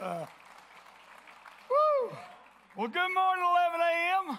[0.00, 0.26] Uh,
[1.70, 2.16] woo.
[2.76, 4.38] Well, good morning, 11 a.m.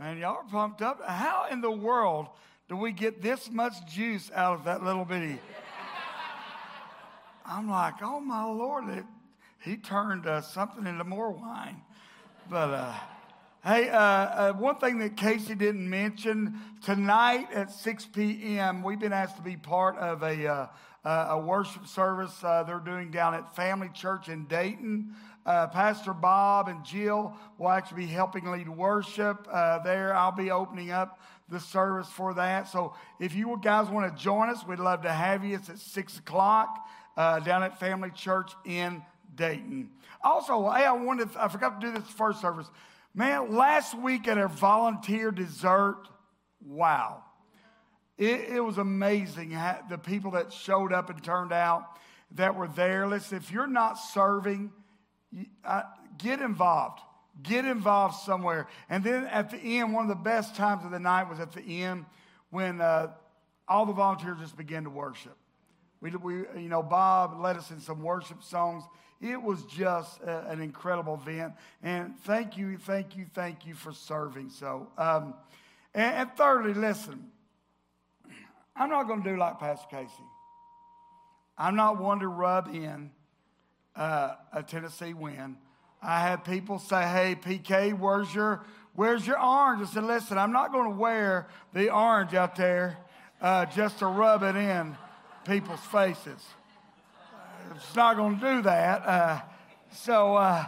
[0.00, 1.00] And y'all are pumped up.
[1.06, 2.26] How in the world
[2.68, 5.38] do we get this much juice out of that little bitty?
[7.46, 9.04] I'm like, oh my Lord, it,
[9.60, 11.80] he turned uh, something into more wine.
[12.50, 12.94] But uh,
[13.64, 19.12] hey, uh, uh one thing that Casey didn't mention tonight at 6 p.m., we've been
[19.12, 20.68] asked to be part of a
[21.08, 25.14] uh, a worship service uh, they're doing down at Family Church in Dayton.
[25.46, 30.14] Uh, Pastor Bob and Jill will actually be helping lead worship uh, there.
[30.14, 31.18] I'll be opening up
[31.48, 32.68] the service for that.
[32.68, 35.54] So if you guys want to join us, we'd love to have you.
[35.54, 39.02] It's at 6 o'clock uh, down at Family Church in
[39.34, 39.88] Dayton.
[40.22, 42.66] Also, hey, I wanted, I forgot to do this first service.
[43.14, 46.02] Man, last week at our volunteer dessert,
[46.60, 47.22] wow.
[48.18, 49.56] It, it was amazing
[49.88, 51.84] the people that showed up and turned out
[52.32, 53.06] that were there.
[53.06, 54.72] Listen, if you're not serving,
[55.64, 55.82] uh,
[56.18, 57.00] get involved.
[57.40, 58.66] Get involved somewhere.
[58.90, 61.52] And then at the end, one of the best times of the night was at
[61.52, 62.04] the end
[62.50, 63.12] when uh,
[63.68, 65.36] all the volunteers just began to worship.
[66.00, 68.82] We, we, you know, Bob led us in some worship songs.
[69.20, 71.52] It was just a, an incredible event.
[71.82, 74.50] And thank you, thank you, thank you for serving.
[74.50, 75.34] So, um,
[75.94, 77.30] and, and thirdly, listen,
[78.78, 80.12] I'm not going to do like Pastor Casey.
[81.58, 83.10] I'm not one to rub in
[83.96, 85.56] uh, a Tennessee win.
[86.00, 90.52] I had people say, "Hey, PK, where's your where's your orange?" I said, "Listen, I'm
[90.52, 92.98] not going to wear the orange out there
[93.40, 94.96] uh, just to rub it in
[95.44, 96.40] people's faces.
[97.74, 99.40] It's not going to do that." Uh,
[99.90, 100.66] so, uh,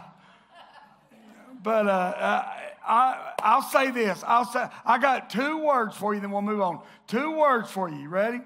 [1.63, 2.53] but uh, uh,
[2.85, 4.23] I, I'll say this.
[4.25, 6.81] I'll say I got two words for you, then we'll move on.
[7.07, 8.09] Two words for you.
[8.09, 8.41] Ready?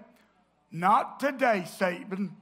[0.71, 2.35] Not today, Satan.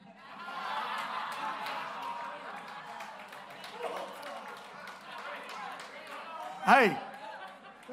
[6.65, 6.97] hey,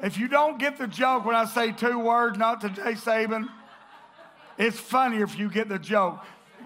[0.01, 3.49] if you don't get the joke when I say two words, not today, Saban,
[4.57, 6.19] it's funnier if you get the joke.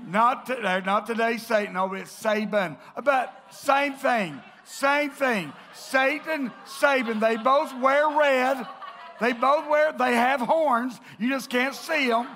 [0.07, 1.73] Not today, uh, not today, Satan.
[1.73, 2.77] No, it's Saban.
[3.03, 4.41] But same thing.
[4.65, 5.53] Same thing.
[5.73, 8.67] Satan, Saban, they both wear red.
[9.21, 10.99] They both wear, they have horns.
[11.19, 12.27] You just can't see them.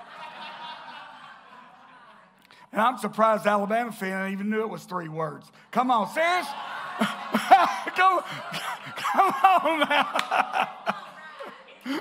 [2.71, 5.51] And I'm surprised Alabama fan even knew it was three words.
[5.71, 6.45] Come on, serious?
[7.95, 8.21] come,
[8.95, 10.69] come on now.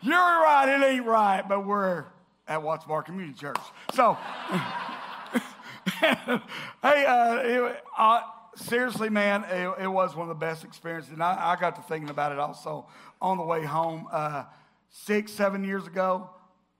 [0.00, 2.04] You're right, it ain't right, but we're
[2.48, 3.58] at Watts Bar Community Church.
[3.92, 4.14] So,
[6.00, 8.20] hey, uh, uh,
[8.56, 11.12] seriously, man, it, it, was one of the best experiences.
[11.12, 12.86] And I, I, got to thinking about it also
[13.20, 14.08] on the way home.
[14.10, 14.44] Uh,
[14.90, 16.30] six, seven years ago,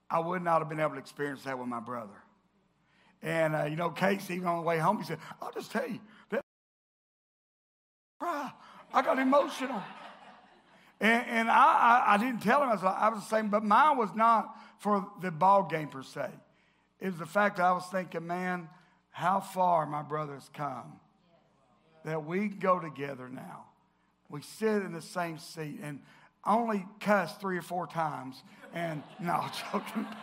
[0.09, 2.13] I would not have been able to experience that with my brother.
[3.21, 5.87] And, uh, you know, Casey, even on the way home, he said, I'll just tell
[5.87, 5.99] you,
[6.29, 6.43] that.
[8.21, 9.81] I got emotional.
[10.99, 13.97] And, and I, I, I, didn't tell him, I was, I was saying, but mine
[13.97, 16.29] was not for the ball game per se.
[16.99, 18.69] It was the fact that I was thinking, man,
[19.11, 20.99] how far my brother's come
[22.07, 23.65] that we go together now.
[24.29, 25.99] We sit in the same seat and
[26.45, 28.41] only cuss three or four times.
[28.73, 30.07] And no, joking.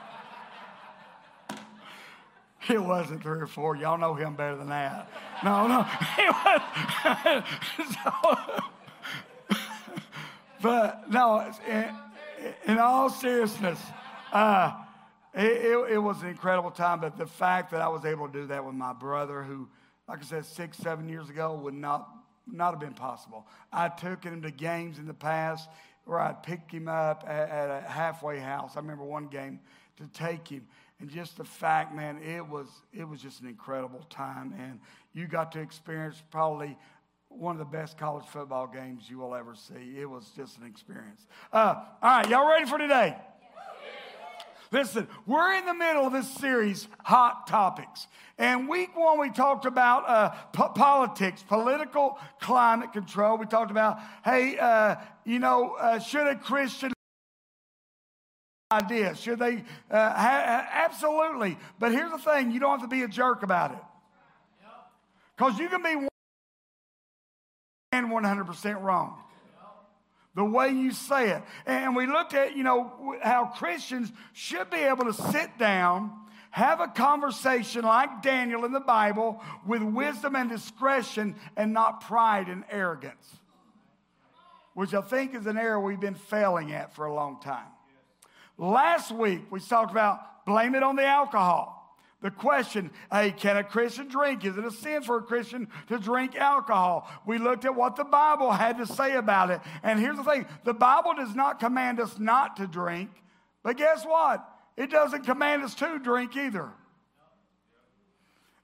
[2.67, 3.77] It wasn't three or four.
[3.77, 5.11] Y'all know him better than that.
[5.45, 5.87] No, no.
[6.19, 7.45] It was.
[7.93, 9.59] so,
[10.63, 11.91] but no, in,
[12.67, 13.79] in all seriousness,
[14.33, 14.73] uh,
[15.35, 17.01] it, it, it was an incredible time.
[17.01, 19.69] But the fact that I was able to do that with my brother, who
[20.09, 22.09] like I said, six, seven years ago would not,
[22.47, 23.47] not have been possible.
[23.73, 25.69] I took him to games in the past
[26.05, 28.73] where I'd pick him up at, at a halfway house.
[28.77, 29.61] I remember one game
[29.97, 30.67] to take him.
[31.01, 34.55] And just the fact, man, it was, it was just an incredible time.
[34.59, 34.81] And
[35.13, 36.77] you got to experience probably
[37.29, 39.99] one of the best college football games you will ever see.
[39.99, 41.27] It was just an experience.
[41.53, 43.17] Uh, all right, y'all ready for today?
[44.71, 48.07] Listen, we're in the middle of this series, Hot Topics.
[48.39, 53.39] And week one, we talked about uh, po- politics, political climate control.
[53.39, 56.93] We talked about, hey, uh, you know, uh, should a Christian
[58.73, 59.15] idea?
[59.15, 59.65] Should they?
[59.91, 61.57] Uh, ha- absolutely.
[61.79, 63.79] But here's the thing you don't have to be a jerk about it.
[65.37, 66.09] Because you can be
[67.93, 69.25] 100% wrong
[70.35, 71.43] the way you say it.
[71.67, 76.13] And we looked at, you know, how Christians should be able to sit down,
[76.51, 82.49] have a conversation like Daniel in the Bible with wisdom and discretion and not pride
[82.49, 83.37] and arrogance,
[84.75, 87.67] which I think is an area we've been failing at for a long time.
[88.59, 91.74] Last week, we talked about blame it on the alcohol.
[92.25, 94.47] The question, hey, can a Christian drink?
[94.47, 97.07] Is it a sin for a Christian to drink alcohol?
[97.27, 99.61] We looked at what the Bible had to say about it.
[99.83, 103.11] And here's the thing the Bible does not command us not to drink,
[103.63, 104.43] but guess what?
[104.75, 106.71] It doesn't command us to drink either.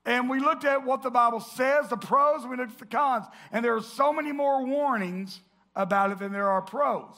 [0.07, 3.27] And we looked at what the Bible says, the pros, we looked at the cons.
[3.53, 5.39] And there are so many more warnings
[5.77, 7.15] about it than there are pros.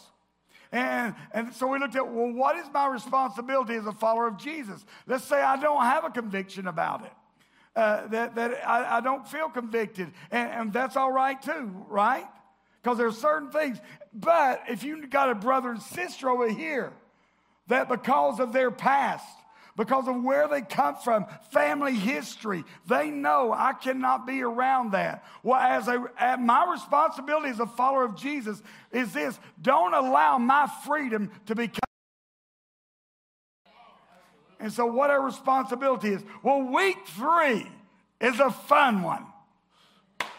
[0.72, 4.38] And, and so we looked at, well, what is my responsibility as a follower of
[4.38, 4.84] Jesus?
[5.06, 7.12] Let's say I don't have a conviction about it,
[7.76, 10.10] uh, that, that I, I, don't feel convicted.
[10.30, 12.24] And, and that's all right too, right?
[12.82, 13.78] Because there are certain things.
[14.14, 16.94] But if you got a brother and sister over here
[17.68, 19.26] that because of their past,
[19.76, 22.64] because of where they come from, family history.
[22.88, 25.24] They know I cannot be around that.
[25.42, 30.68] Well, as a my responsibility as a follower of Jesus is this: don't allow my
[30.86, 31.78] freedom to become.
[34.60, 36.22] And so, what our responsibility is?
[36.42, 37.66] Well, week three
[38.20, 39.26] is a fun one.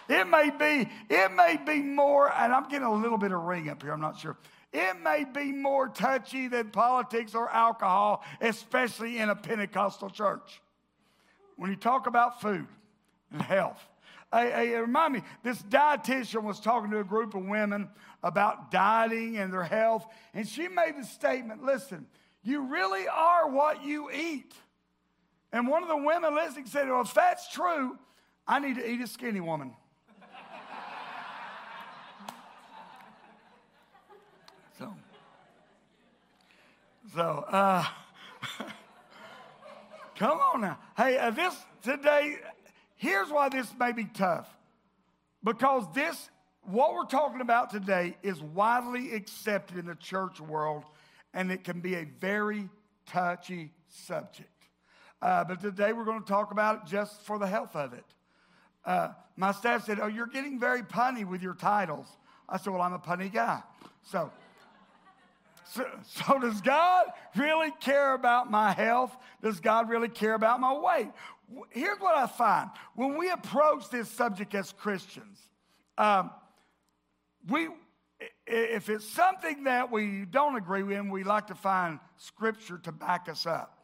[0.08, 3.70] It may be, it may be more, and I'm getting a little bit of ring
[3.70, 3.92] up here.
[3.92, 4.38] I'm not sure.
[4.74, 10.62] It may be more touchy than politics or alcohol, especially in a Pentecostal church.
[11.58, 12.68] When you talk about food
[13.32, 13.80] and health,
[14.34, 17.88] Hey, hey, remind me, this dietitian was talking to a group of women
[18.24, 22.08] about dieting and their health, and she made the statement listen,
[22.42, 24.56] you really are what you eat.
[25.52, 27.98] And one of the women listening said, Well, if that's true,
[28.48, 29.76] I need to eat a skinny woman.
[37.14, 37.86] So, uh,
[40.16, 40.80] come on now.
[40.98, 42.38] Hey, uh, this today,
[42.96, 44.48] here's why this may be tough.
[45.44, 46.32] Because this,
[46.64, 50.86] what we're talking about today, is widely accepted in the church world,
[51.36, 52.68] and it can be a very
[53.06, 54.50] touchy subject.
[55.22, 58.06] Uh, but today we're going to talk about it just for the health of it.
[58.86, 62.08] Uh, my staff said, Oh, you're getting very punny with your titles.
[62.50, 63.62] I said, Well, I'm a punny guy.
[64.02, 64.32] So,
[65.66, 67.06] so, so, does God
[67.36, 69.16] really care about my health?
[69.42, 71.12] Does God really care about my weight?
[71.70, 75.40] Here's what I find when we approach this subject as Christians,
[75.98, 76.32] um,
[77.50, 77.68] we,
[78.48, 83.28] if it's something that we don't agree with, we like to find scripture to back
[83.30, 83.78] us up.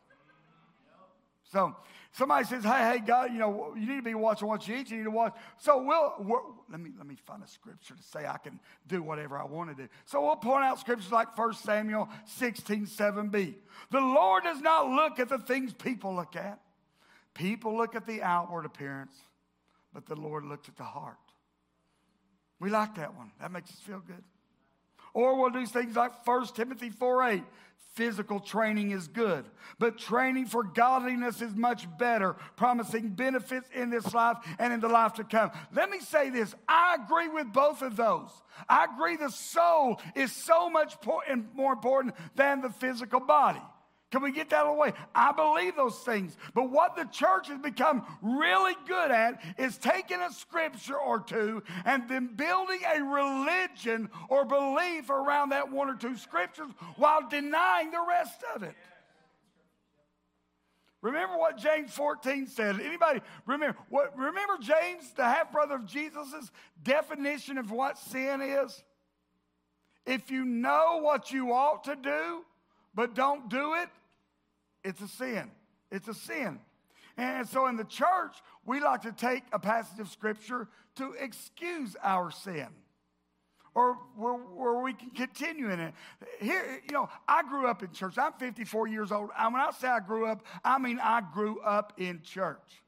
[1.52, 1.76] So
[2.20, 4.92] somebody says, "Hey, hey, God, you know, you need to be watching what you eat.
[4.92, 8.28] You need to watch." So we'll let me let me find a scripture to say
[8.28, 9.90] I can do whatever I want to do.
[10.06, 13.56] So we'll point out scriptures like 1 Samuel 16, 7b.
[13.90, 16.60] The Lord does not look at the things people look at.
[17.34, 19.16] People look at the outward appearance,
[19.94, 21.18] but the Lord looks at the heart.
[22.60, 23.32] We like that one.
[23.40, 24.24] That makes us feel good.
[25.14, 27.44] Or we'll do things like 1 Timothy 4 8.
[27.94, 29.46] Physical training is good,
[29.78, 34.88] but training for godliness is much better, promising benefits in this life and in the
[34.88, 35.52] life to come.
[35.74, 38.30] Let me say this I agree with both of those.
[38.70, 40.96] I agree the soul is so much
[41.54, 43.62] more important than the physical body.
[44.12, 44.94] Can we get that out of the way?
[45.14, 46.36] I believe those things.
[46.56, 51.62] But what the church has become really good at is taking a scripture or two
[51.86, 57.92] and then building a religion or belief around that one or two scriptures while denying
[57.92, 58.76] the rest of it.
[61.02, 62.82] Remember what James 14 said.
[62.82, 66.52] Anybody remember what remember James, the half-brother of Jesus'
[66.84, 68.84] definition of what sin is?
[70.06, 72.44] If you know what you ought to do,
[72.94, 73.90] but don't do it,
[74.84, 75.52] it's a sin.
[75.92, 76.60] It's a sin.
[77.18, 81.96] And so in the church, we like to take a passage of scripture to excuse
[82.02, 82.68] our sin
[83.76, 85.94] or where, where, we can continue in it.
[86.42, 88.18] Here, you know, I grew up in church.
[88.18, 89.30] I'm 54 years old.
[89.38, 92.82] And when I say I grew up, I mean I grew up in church.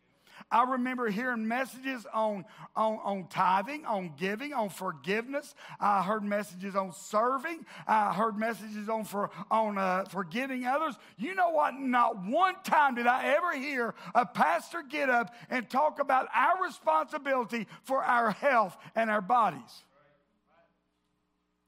[0.50, 2.46] I remember hearing messages on,
[2.76, 5.54] on, on tithing, on giving, on forgiveness.
[5.80, 7.66] I heard messages on serving.
[7.88, 10.96] I heard messages on, for, on uh, forgiving others.
[11.18, 11.76] You know what?
[11.76, 16.64] Not one time did I ever hear a pastor get up and talk about our
[16.64, 19.84] responsibility for our health and our bodies.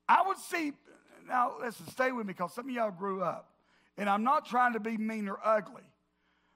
[0.08, 0.74] I would see,
[1.28, 3.50] now listen, stay with me because some of y'all grew up.
[3.98, 5.84] And I'm not trying to be mean or ugly.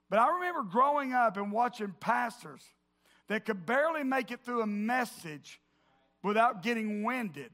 [0.10, 2.62] But I remember growing up and watching pastors
[3.28, 5.60] that could barely make it through a message
[6.24, 7.52] without getting winded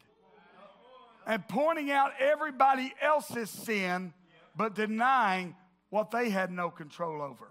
[1.26, 4.14] and pointing out everybody else's sin,
[4.56, 5.56] but denying
[5.90, 7.48] what they had no control over.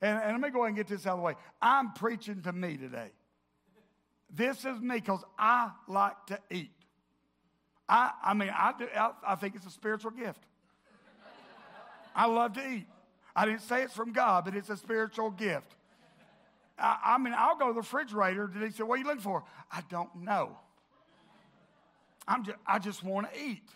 [0.00, 1.34] And, and let me go ahead and get this out of the way.
[1.60, 3.10] I'm preaching to me today.
[4.30, 6.70] This is me because I like to eat.
[7.88, 10.40] I, I mean, I, do, I, I think it's a spiritual gift.
[12.14, 12.86] I love to eat.
[13.36, 15.76] I didn't say it's from God, but it's a spiritual gift.
[16.78, 18.46] I, I mean, I'll go to the refrigerator.
[18.46, 19.44] Did he say, What are you looking for?
[19.70, 20.56] I don't know.
[22.26, 23.68] I'm just, I just want to eat.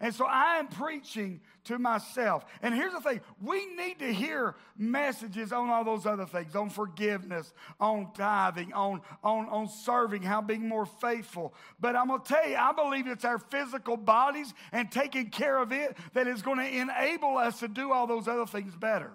[0.00, 2.44] And so I am preaching to myself.
[2.62, 6.70] And here's the thing we need to hear messages on all those other things on
[6.70, 11.54] forgiveness, on tithing, on, on, on serving, how being more faithful.
[11.80, 15.58] But I'm going to tell you, I believe it's our physical bodies and taking care
[15.58, 19.12] of it that is going to enable us to do all those other things better.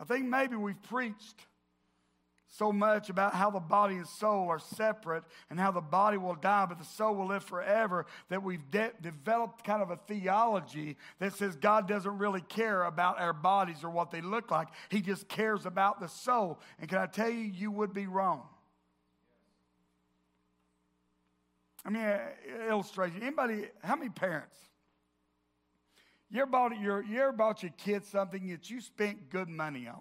[0.00, 1.34] I think maybe we've preached
[2.50, 6.34] so much about how the body and soul are separate and how the body will
[6.34, 10.96] die, but the soul will live forever, that we've de- developed kind of a theology
[11.18, 14.68] that says God doesn't really care about our bodies or what they look like.
[14.88, 16.58] He just cares about the soul.
[16.80, 18.42] And can I tell you, you would be wrong.
[21.84, 22.18] I mean, uh,
[22.68, 23.22] illustration.
[23.22, 24.56] Anybody, how many parents?
[26.30, 29.86] You ever bought your, you ever bought your kids something that you spent good money
[29.86, 30.00] on?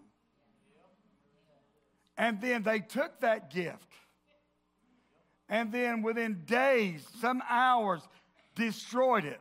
[2.18, 3.84] And then they took that gift.
[5.50, 8.02] And then within days, some hours,
[8.56, 9.40] destroyed it.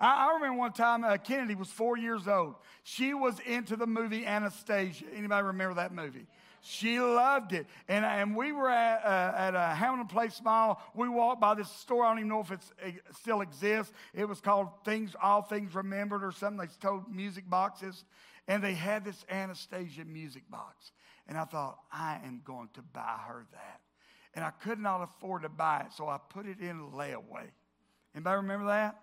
[0.00, 2.54] I, I remember one time uh, Kennedy was four years old.
[2.82, 5.04] She was into the movie Anastasia.
[5.14, 6.26] Anybody remember that movie?
[6.62, 7.66] She loved it.
[7.88, 10.82] And, and we were at, uh, at a Hamilton Place Mall.
[10.94, 12.04] We walked by this store.
[12.04, 12.60] I don't even know if it
[13.18, 13.92] still exists.
[14.14, 16.66] It was called Things, All Things Remembered or something.
[16.66, 18.04] They sold music boxes.
[18.48, 20.92] And they had this Anastasia music box.
[21.28, 23.80] And I thought, I am going to buy her that.
[24.34, 27.48] And I could not afford to buy it, so I put it in layaway.
[28.14, 29.00] Anybody remember that?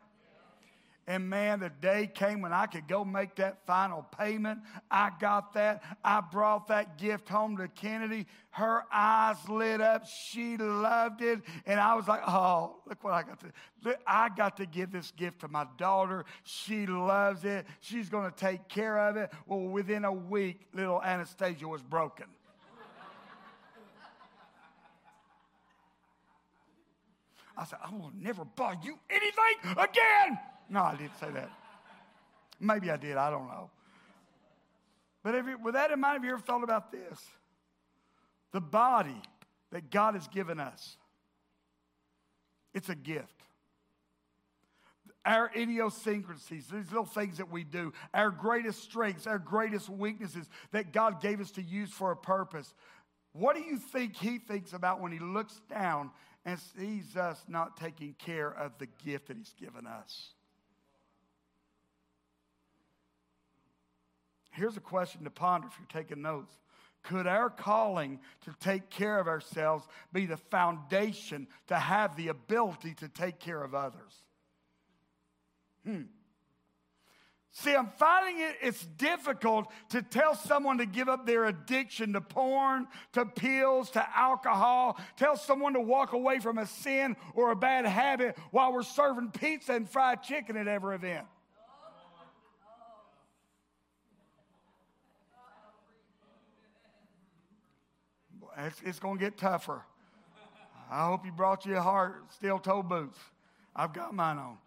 [1.05, 4.59] And man, the day came when I could go make that final payment.
[4.89, 5.83] I got that.
[6.03, 8.25] I brought that gift home to Kennedy.
[8.51, 10.05] Her eyes lit up.
[10.07, 11.41] She loved it.
[11.65, 15.11] And I was like, oh, look what I got to I got to give this
[15.11, 16.23] gift to my daughter.
[16.43, 17.65] She loves it.
[17.81, 19.29] She's going to take care of it.
[19.45, 22.27] Well, within a week, little Anastasia was broken.
[27.55, 30.39] I said, I will never buy you anything again.
[30.69, 31.49] No, I didn't say that.
[32.59, 33.69] Maybe I did, I don't know.
[35.23, 37.19] But you, with that in mind, have you ever thought about this?
[38.51, 39.21] The body
[39.71, 40.97] that God has given us,
[42.73, 43.33] it's a gift.
[45.25, 50.91] Our idiosyncrasies, these little things that we do, our greatest strengths, our greatest weaknesses that
[50.91, 52.73] God gave us to use for a purpose.
[53.31, 56.11] What do you think He thinks about when He looks down
[56.45, 60.33] and sees us not taking care of the gift that He's given us?
[64.53, 66.53] Here's a question to ponder if you're taking notes.
[67.03, 72.93] Could our calling to take care of ourselves be the foundation to have the ability
[72.95, 74.13] to take care of others?
[75.83, 76.03] Hmm.
[77.51, 82.21] See, I'm finding it, it's difficult to tell someone to give up their addiction to
[82.21, 87.55] porn, to pills, to alcohol, tell someone to walk away from a sin or a
[87.55, 91.27] bad habit while we're serving pizza and fried chicken at every event.
[98.57, 99.83] It's, it's going to get tougher.
[100.91, 103.17] I hope you brought your a heart, steel toe boots.
[103.75, 104.57] I've got mine on.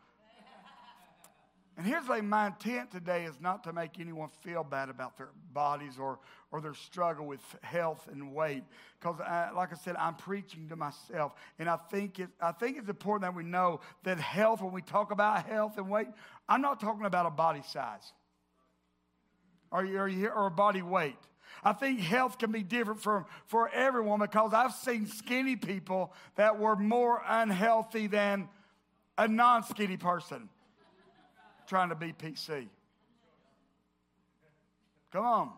[1.79, 5.29] And here's like my intent today is not to make anyone feel bad about their
[5.53, 6.19] bodies or,
[6.51, 8.65] or their struggle with health and weight.
[8.99, 9.19] Because,
[9.55, 11.35] like I said, I'm preaching to myself.
[11.59, 14.81] And I think, it, I think it's important that we know that health, when we
[14.81, 16.09] talk about health and weight,
[16.49, 18.13] I'm not talking about a body size
[19.71, 21.19] or, or, or a body weight.
[21.65, 26.59] I think health can be different for, for everyone because I've seen skinny people that
[26.59, 28.49] were more unhealthy than
[29.19, 30.49] a non skinny person
[31.67, 32.69] trying to be PC.
[35.13, 35.53] Come on.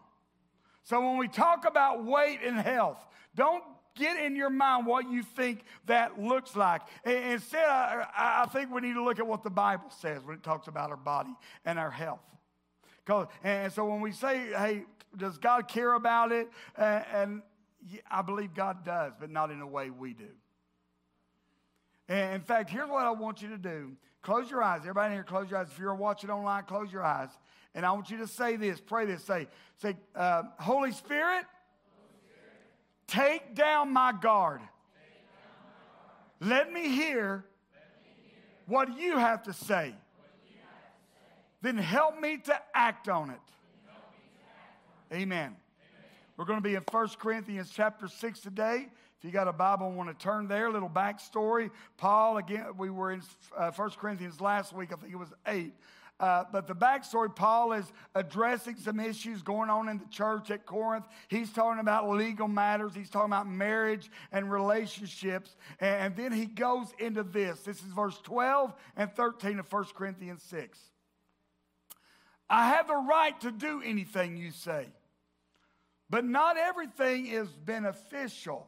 [0.84, 3.04] So when we talk about weight and health,
[3.34, 3.62] don't
[3.94, 6.82] get in your mind what you think that looks like.
[7.04, 10.42] Instead, I, I think we need to look at what the Bible says when it
[10.42, 12.20] talks about our body and our health.
[13.42, 14.84] And so when we say, hey,
[15.16, 16.48] does God care about it?
[16.76, 17.42] Uh, and
[18.10, 20.28] I believe God does, but not in a way we do.
[22.08, 23.92] And in fact, here's what I want you to do.
[24.22, 24.80] Close your eyes.
[24.80, 25.68] Everybody here, close your eyes.
[25.70, 27.30] If you're watching online, close your eyes.
[27.74, 29.46] And I want you to say this, pray this, say,
[29.76, 31.44] say, uh, Holy, Spirit,
[33.06, 34.60] take down my guard.
[36.40, 37.44] Let me hear
[38.66, 39.94] what you have to say.
[41.60, 43.40] Then help me to act on it.
[45.10, 45.22] Amen.
[45.22, 45.56] Amen.
[46.36, 48.88] We're going to be in 1 Corinthians chapter 6 today.
[49.18, 51.70] If you got a Bible and want to turn there, little backstory.
[51.96, 53.22] Paul, again, we were in
[53.56, 55.72] uh, 1 Corinthians last week, I think it was 8.
[56.20, 60.66] Uh, but the backstory, Paul is addressing some issues going on in the church at
[60.66, 61.06] Corinth.
[61.28, 65.56] He's talking about legal matters, he's talking about marriage and relationships.
[65.80, 67.60] And, and then he goes into this.
[67.60, 70.78] This is verse 12 and 13 of 1 Corinthians 6.
[72.50, 74.86] I have the right to do anything you say,
[76.10, 78.66] but not everything is beneficial.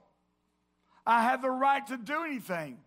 [1.06, 2.78] I have the right to do anything,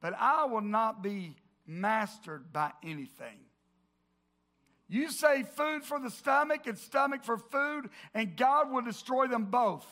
[0.00, 3.38] but I will not be mastered by anything.
[4.88, 9.46] You say food for the stomach and stomach for food, and God will destroy them
[9.46, 9.86] both.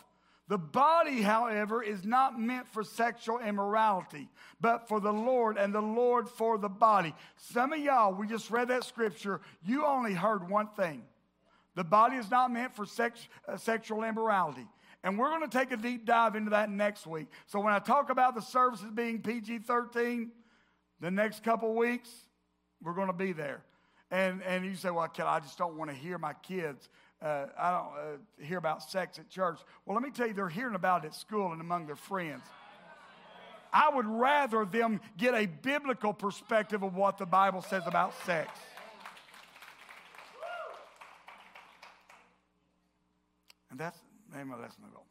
[0.49, 4.29] The body, however, is not meant for sexual immorality,
[4.61, 7.15] but for the Lord, and the Lord for the body.
[7.37, 11.05] Some of y'all, we just read that scripture, you only heard one thing.
[11.81, 14.67] The body is not meant for sex, uh, sexual immorality.
[15.03, 17.29] And we're going to take a deep dive into that next week.
[17.47, 20.31] So when I talk about the services being PG 13,
[21.01, 22.11] the next couple weeks,
[22.83, 23.63] we're going to be there.
[24.11, 26.91] And, and you say, well, I just don't want to hear my kids.
[27.23, 29.61] Uh, I don't uh, hear about sex at church.
[29.87, 32.43] Well, let me tell you, they're hearing about it at school and among their friends.
[33.73, 38.51] I would rather them get a biblical perspective of what the Bible says about sex.
[43.71, 43.99] And that's
[44.33, 45.03] maybe let's move on.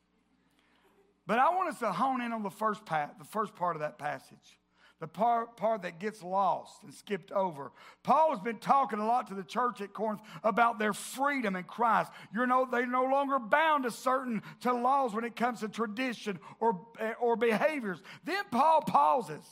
[1.28, 3.82] But I want us to hone in on the first part, the first part of
[3.82, 4.60] that passage
[5.00, 7.72] the part, part that gets lost and skipped over.
[8.04, 11.64] Paul has been talking a lot to the church at Corinth about their freedom in
[11.64, 12.12] Christ.
[12.34, 16.40] You know, they're no longer bound to certain to laws when it comes to tradition
[16.60, 16.82] or,
[17.20, 18.02] or behaviors.
[18.26, 19.44] Then Paul pauses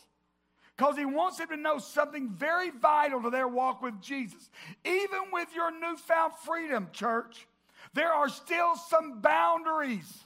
[0.76, 4.50] because he wants them to know something very vital to their walk with Jesus.
[4.84, 7.48] Even with your newfound freedom, church,
[7.98, 10.24] there are still some boundaries.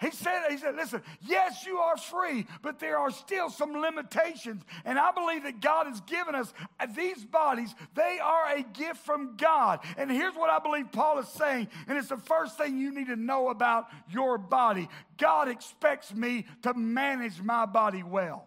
[0.00, 4.62] He said, he said, listen, yes, you are free, but there are still some limitations.
[4.86, 6.54] And I believe that God has given us
[6.96, 7.74] these bodies.
[7.94, 9.80] They are a gift from God.
[9.98, 13.08] And here's what I believe Paul is saying, and it's the first thing you need
[13.08, 14.88] to know about your body.
[15.18, 18.46] God expects me to manage my body well.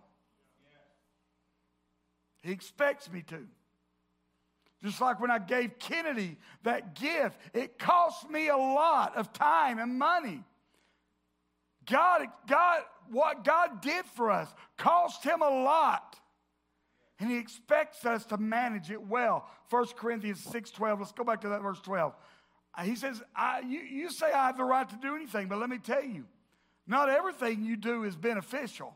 [2.42, 3.46] He expects me to.
[4.84, 9.80] Just like when I gave Kennedy that gift, it cost me a lot of time
[9.80, 10.43] and money.
[11.86, 16.19] God, God, what God did for us cost him a lot.
[17.19, 19.48] And he expects us to manage it well.
[19.69, 21.00] 1 Corinthians 6 12.
[21.00, 22.13] Let's go back to that verse 12.
[22.76, 23.22] Uh, he says,
[23.65, 26.26] you, you say I have the right to do anything, but let me tell you,
[26.88, 28.96] not everything you do is beneficial.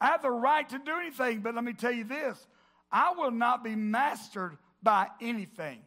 [0.00, 2.46] I have the right to do anything, but let me tell you this
[2.90, 5.80] I will not be mastered by anything.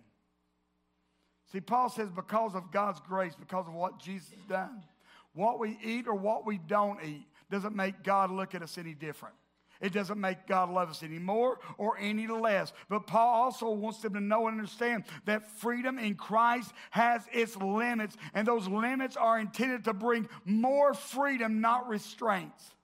[1.51, 4.83] See, Paul says, because of God's grace, because of what Jesus has done,
[5.33, 8.93] what we eat or what we don't eat doesn't make God look at us any
[8.93, 9.35] different.
[9.81, 12.71] It doesn't make God love us any more or any less.
[12.87, 17.57] But Paul also wants them to know and understand that freedom in Christ has its
[17.57, 22.75] limits, and those limits are intended to bring more freedom, not restraints.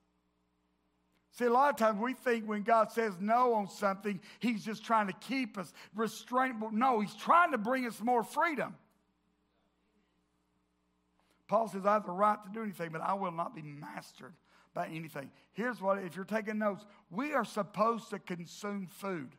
[1.37, 4.83] See, a lot of times we think when God says no on something, He's just
[4.83, 6.63] trying to keep us restrained.
[6.71, 8.75] No, He's trying to bring us more freedom.
[11.47, 14.33] Paul says, I have the right to do anything, but I will not be mastered
[14.73, 15.29] by anything.
[15.53, 19.29] Here's what, if you're taking notes, we are supposed to consume food.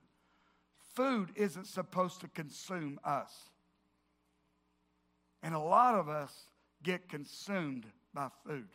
[0.95, 3.33] Food isn't supposed to consume us.
[5.43, 6.33] And a lot of us
[6.83, 8.69] get consumed by food.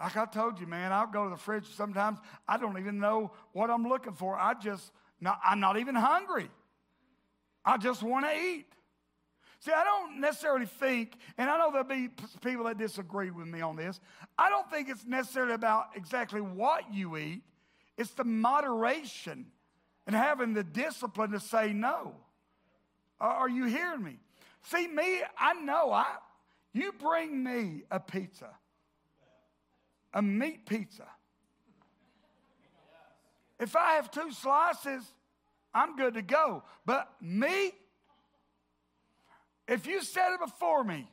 [0.00, 2.18] Like I told you, man, I'll go to the fridge sometimes.
[2.48, 4.36] I don't even know what I'm looking for.
[4.36, 6.50] I just, not, I'm not even hungry.
[7.64, 8.66] I just want to eat.
[9.60, 12.10] See, I don't necessarily think, and I know there'll be
[12.42, 13.98] people that disagree with me on this,
[14.36, 17.42] I don't think it's necessarily about exactly what you eat,
[17.96, 19.46] it's the moderation
[20.06, 22.14] and having the discipline to say no.
[23.18, 24.18] Are you hearing me?
[24.64, 26.06] See, me, I know, I,
[26.74, 28.50] you bring me a pizza,
[30.14, 31.06] a meat pizza.
[33.60, 35.02] If I have two slices,
[35.74, 36.62] I'm good to go.
[36.86, 37.74] But meat,
[39.66, 41.08] if you set it before me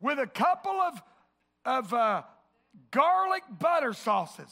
[0.00, 1.02] with a couple of,
[1.64, 2.22] of uh,
[2.90, 4.50] garlic butter sauces,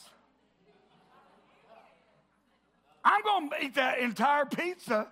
[3.02, 5.08] I'm going to eat that entire pizza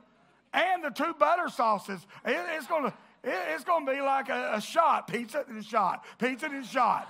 [0.53, 2.01] and the two butter sauces.
[2.25, 5.59] It, it's going to it, it's going to be like a, a shot, pizza and
[5.59, 7.09] a shot, pizza and a shot.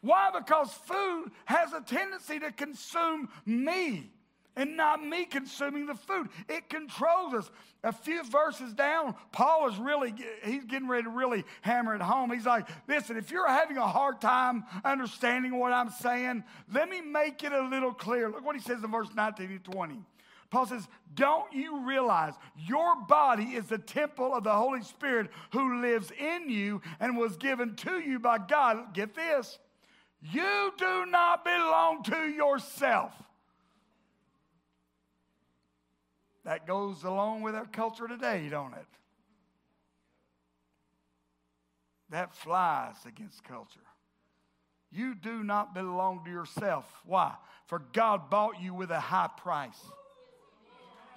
[0.00, 0.30] Why?
[0.36, 4.10] Because food has a tendency to consume me.
[4.56, 6.28] and not me consuming the food.
[6.48, 7.48] It controls us.
[7.84, 12.32] A few verses down, Paul is really, he's getting ready to really hammer it home.
[12.32, 16.42] He's like, listen, if you're having a hard time understanding what I'm saying,
[16.74, 18.28] let me make it a little clear.
[18.28, 20.00] Look what he says in verse 19 and 20.
[20.50, 25.80] Paul says, Don't you realize your body is the temple of the Holy Spirit who
[25.80, 28.92] lives in you and was given to you by God?
[28.92, 29.58] Get this.
[30.20, 33.12] You do not belong to yourself.
[36.44, 38.86] That goes along with our culture today, don't it?
[42.10, 43.80] That flies against culture.
[44.90, 46.90] You do not belong to yourself.
[47.04, 47.34] Why?
[47.66, 49.78] For God bought you with a high price.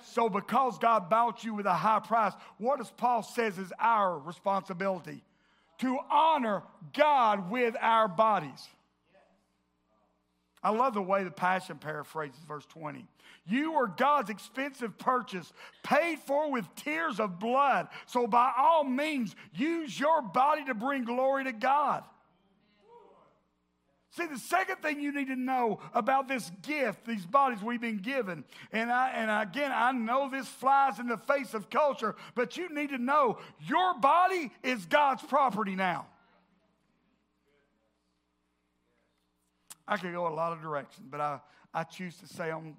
[0.03, 4.17] So, because God bought you with a high price, what does Paul says is our
[4.19, 5.23] responsibility?
[5.79, 8.67] To honor God with our bodies.
[10.63, 13.05] I love the way the Passion paraphrases verse 20.
[13.47, 15.51] You are God's expensive purchase,
[15.83, 17.87] paid for with tears of blood.
[18.05, 22.03] So, by all means, use your body to bring glory to God.
[24.11, 27.99] See, the second thing you need to know about this gift, these bodies we've been
[27.99, 28.43] given,
[28.73, 32.67] and, I, and again, I know this flies in the face of culture, but you
[32.75, 36.07] need to know your body is God's property now.
[39.91, 41.39] I could go a lot of directions, but I,
[41.73, 42.75] I choose to say on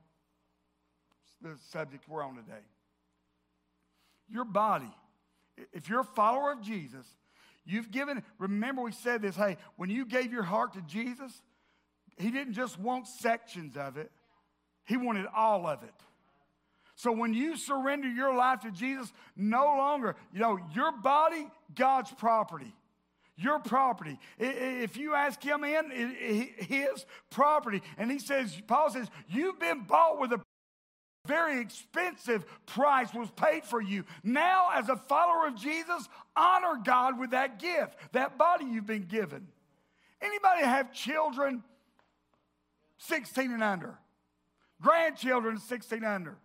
[1.41, 2.65] the subject we're on today.
[4.29, 4.91] Your body,
[5.73, 7.07] if you're a follower of Jesus,
[7.65, 11.33] You've given, remember we said this, hey, when you gave your heart to Jesus,
[12.17, 14.11] he didn't just want sections of it,
[14.85, 15.95] he wanted all of it.
[16.97, 22.13] So when you surrender your life to Jesus, no longer, you know, your body, God's
[22.13, 22.73] property.
[23.37, 24.19] Your property.
[24.39, 25.91] If you ask him in,
[26.59, 27.83] his property.
[27.97, 30.41] And he says, Paul says, you've been bought with a
[31.27, 34.05] very expensive price was paid for you.
[34.25, 39.05] Now, as a follower of Jesus, honor God with that gift, that body you've been
[39.05, 39.47] given.
[40.21, 41.63] Anybody have children
[42.99, 43.99] 16 and under?
[44.81, 46.37] Grandchildren 16 under?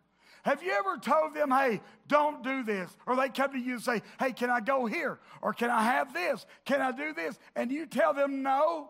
[0.48, 2.90] Have you ever told them, hey, don't do this?
[3.06, 5.20] Or they come to you and say, hey, can I go here?
[5.42, 6.46] Or can I have this?
[6.64, 7.38] Can I do this?
[7.58, 8.90] And you tell them no?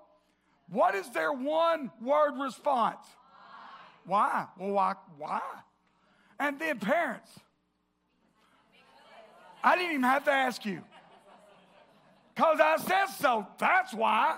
[0.70, 3.04] What is their one word response?
[4.06, 4.46] Why?
[4.60, 4.93] Well, why?
[5.17, 5.41] Why?
[6.39, 7.32] And then parents.
[9.63, 10.84] I didn't even have to ask you.
[12.36, 13.48] Because I said so.
[13.58, 14.38] That's why.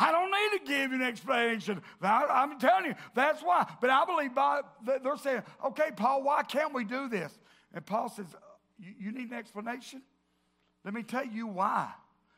[0.00, 1.82] I don't need to give you an explanation.
[2.00, 3.70] I'm telling you, that's why.
[3.80, 7.38] But I believe by, they're saying, okay, Paul, why can't we do this?
[7.74, 8.26] And Paul says,
[8.78, 10.02] you need an explanation?
[10.84, 11.90] Let me tell you why.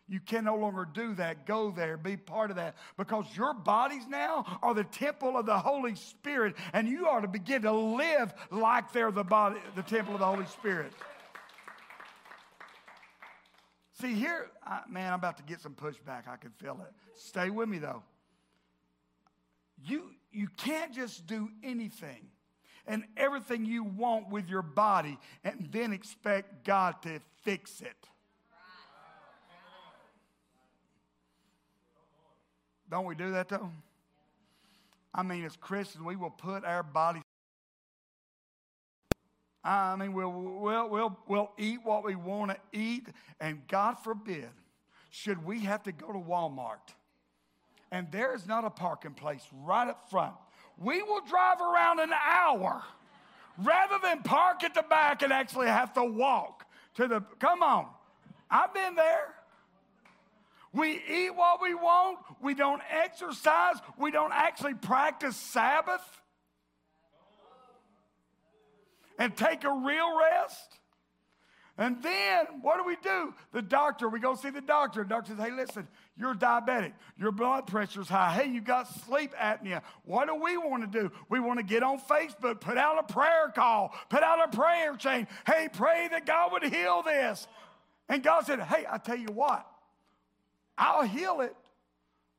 [0.09, 1.47] You can no longer do that.
[1.47, 2.75] Go there, be part of that.
[2.99, 7.29] Because your bodies now are the temple of the Holy Spirit, and you are to
[7.29, 10.93] begin to live like they're the body, the temple of the Holy Spirit.
[14.03, 16.27] See, here, I, man, I'm about to get some pushback.
[16.27, 16.93] I can feel it.
[17.15, 18.03] Stay with me, though.
[19.85, 22.27] You, you can't just do anything
[22.85, 28.09] and everything you want with your body and then expect God to fix it.
[32.91, 33.71] Don't we do that though?
[35.15, 37.22] I mean, as Christians, we will put our bodies.
[39.65, 43.07] I mean, we'll, we'll, we'll, we'll eat what we want to eat,
[43.41, 44.49] and God forbid,
[45.11, 46.95] should we have to go to Walmart
[47.93, 50.33] and there is not a parking place right up front,
[50.79, 52.83] we will drive around an hour
[53.59, 57.21] rather than park at the back and actually have to walk to the.
[57.39, 57.87] Come on,
[58.51, 59.35] I've been there.
[60.73, 62.19] We eat what we want.
[62.41, 63.77] We don't exercise.
[63.99, 66.01] We don't actually practice Sabbath
[69.23, 70.79] and take a real rest.
[71.79, 73.33] And then what do we do?
[73.53, 75.05] The doctor, we go see the doctor.
[75.05, 75.87] The doctor says, hey, listen,
[76.19, 76.93] you're diabetic.
[77.17, 78.33] Your blood pressure's high.
[78.33, 79.83] Hey, you got sleep apnea.
[80.05, 81.13] What do we want to do?
[81.29, 84.97] We want to get on Facebook, put out a prayer call, put out a prayer
[84.97, 85.29] chain.
[85.47, 87.47] Hey, pray that God would heal this.
[88.09, 89.65] And God said, hey, I tell you what,
[90.77, 91.55] I'll heal it.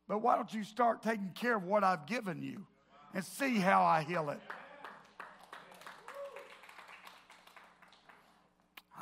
[0.10, 2.66] But why don't you start taking care of what I've given you
[3.14, 4.42] and see how I heal it?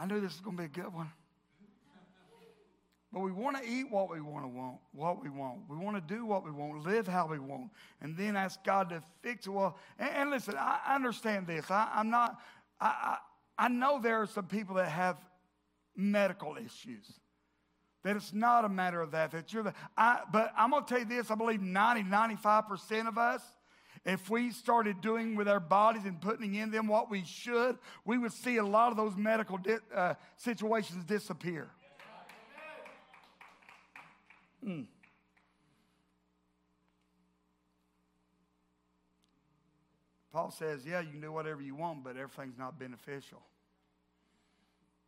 [0.01, 1.11] I knew this was going to be a good one.
[3.13, 5.59] But we want to eat what we want to want, what we want.
[5.69, 7.69] We want to do what we want, live how we want,
[8.01, 9.49] and then ask God to fix it.
[9.49, 11.69] Well, and, and listen, I understand this.
[11.69, 12.37] I, am not.
[12.79, 13.17] I, I
[13.65, 15.17] I know there are some people that have
[15.95, 17.19] medical issues.
[18.03, 20.99] That it's not a matter of that, that you're the, I, but I'm to tell
[20.99, 23.43] you this I believe 90, 95% of us,
[24.03, 28.17] If we started doing with our bodies and putting in them what we should, we
[28.17, 31.69] would see a lot of those medical di- uh, situations disappear.
[34.65, 34.85] Mm.
[40.31, 43.41] Paul says, Yeah, you can do whatever you want, but everything's not beneficial.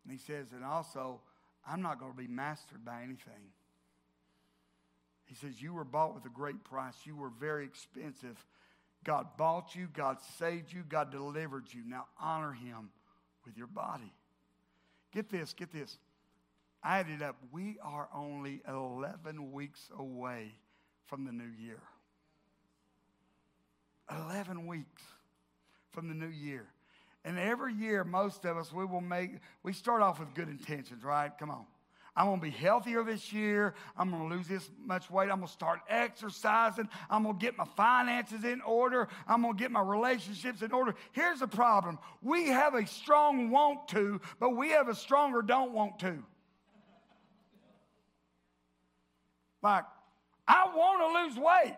[0.03, 1.21] And he says, And also,
[1.67, 3.51] I'm not going to be mastered by anything.
[5.25, 6.95] He says, You were bought with a great price.
[7.05, 8.45] You were very expensive.
[9.03, 11.81] God bought you, God saved you, God delivered you.
[11.85, 12.89] Now honor him
[13.45, 14.13] with your body.
[15.11, 15.97] Get this, get this.
[16.83, 17.37] I added up.
[17.51, 20.53] We are only 11 weeks away
[21.05, 21.81] from the new year.
[24.11, 25.01] 11 weeks
[25.91, 26.65] from the new year.
[27.25, 29.31] And every year, most of us, we will make,
[29.63, 31.31] we start off with good intentions, right?
[31.39, 31.65] Come on.
[32.15, 33.73] I'm going to be healthier this year.
[33.97, 35.31] I'm going to lose this much weight.
[35.31, 36.87] I'm going to start exercising.
[37.09, 39.07] I'm going to get my finances in order.
[39.27, 40.93] I'm going to get my relationships in order.
[41.11, 45.71] Here's the problem we have a strong want to, but we have a stronger don't
[45.71, 46.23] want to.
[49.63, 49.85] Like,
[50.47, 51.77] I want to lose weight.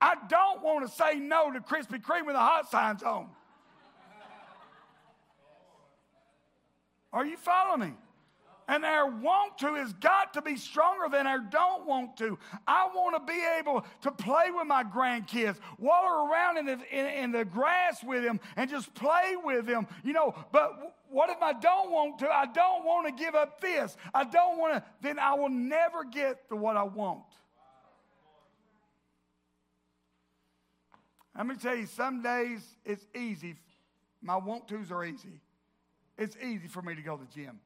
[0.00, 3.28] I don't want to say no to Krispy Kreme with the hot signs on.
[7.12, 7.96] Are you following me?
[8.70, 12.38] And our want to has got to be stronger than our don't want to.
[12.68, 17.06] I want to be able to play with my grandkids, waller around in the, in,
[17.06, 19.88] in the grass with them, and just play with them.
[20.04, 22.28] You know, but what if I don't want to?
[22.28, 23.96] I don't want to give up this.
[24.14, 27.24] I don't want to, then I will never get to what I want.
[31.36, 33.56] Let me tell you, some days it's easy.
[34.22, 35.40] My want tos are easy.
[36.16, 37.58] It's easy for me to go to the gym.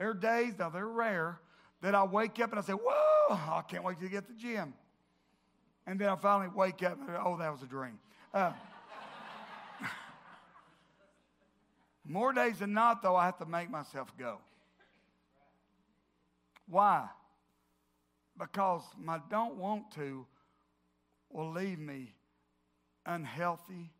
[0.00, 1.38] There are days, now they're rare,
[1.82, 4.38] that I wake up and I say, Whoa, I can't wait to get to the
[4.38, 4.72] gym.
[5.86, 7.98] And then I finally wake up and Oh, that was a dream.
[8.32, 8.52] Uh,
[12.06, 14.38] more days than not, though, I have to make myself go.
[16.66, 17.06] Why?
[18.38, 20.24] Because my don't want to
[21.28, 22.14] will leave me
[23.04, 23.92] unhealthy,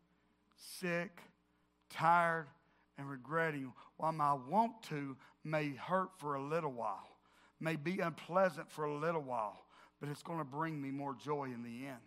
[0.79, 1.21] sick,
[1.91, 2.47] tired,
[2.97, 7.07] and regretting while my want to may hurt for a little while,
[7.59, 9.65] may be unpleasant for a little while,
[9.99, 12.01] but it's going to bring me more joy in the end.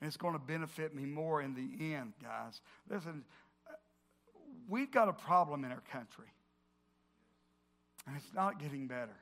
[0.00, 2.60] And it's going to benefit me more in the end, guys.
[2.90, 3.24] Listen,
[4.68, 6.32] we've got a problem in our country,
[8.06, 9.16] and it's not getting better.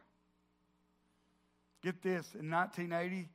[1.82, 3.28] Get this in 1980,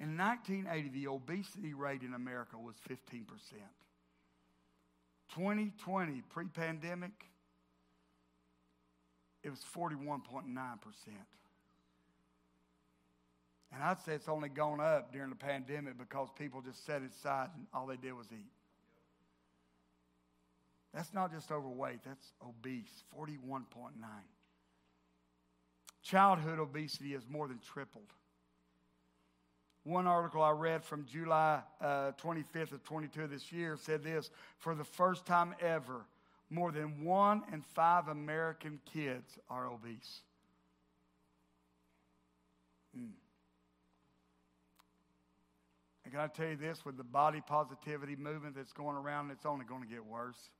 [0.00, 3.26] in 1980, the obesity rate in America was 15%.
[5.34, 7.12] 2020, pre pandemic,
[9.42, 10.20] it was 41.9%.
[13.72, 17.12] And I'd say it's only gone up during the pandemic because people just set it
[17.16, 18.50] aside and all they did was eat.
[20.92, 23.92] That's not just overweight, that's obese, 41.9.
[26.02, 28.12] Childhood obesity has more than tripled.
[29.84, 34.74] One article I read from July uh, 25th of 22 this year said this For
[34.74, 36.04] the first time ever,
[36.50, 40.20] more than one in five American kids are obese.
[42.96, 43.10] Mm.
[46.04, 49.46] And can I tell you this with the body positivity movement that's going around, it's
[49.46, 50.50] only going to get worse.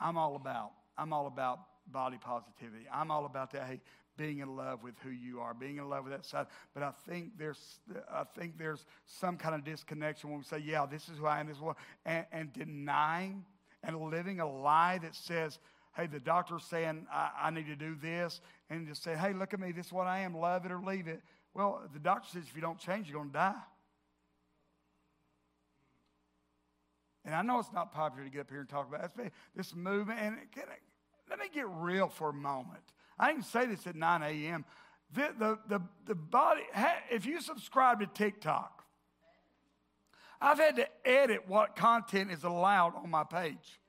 [0.00, 2.86] I'm all about, I'm all about body positivity.
[2.92, 3.68] I'm all about that.
[3.68, 3.80] Hey,
[4.16, 6.46] being in love with who you are, being in love with that side.
[6.72, 7.78] But I think there's,
[8.12, 11.40] I think there's some kind of disconnection when we say, yeah, this is who I
[11.40, 13.44] am, this is what, and, and denying
[13.86, 15.58] and living a lie that says,
[15.96, 19.54] hey, the doctor's saying I, I need to do this, and just say, hey, look
[19.54, 21.20] at me, this is what I am, love it or leave it.
[21.54, 23.54] Well, the doctor says if you don't change, you're going to die.
[27.24, 29.12] And I know it's not popular to get up here and talk about
[29.56, 30.20] this movement.
[30.20, 30.36] And
[31.30, 32.82] let me get real for a moment.
[33.18, 34.64] I didn't say this at 9 a.m.
[35.14, 36.62] The, the, the, the body,
[37.10, 38.73] if you subscribe to TikTok,
[40.40, 43.80] I've had to edit what content is allowed on my page.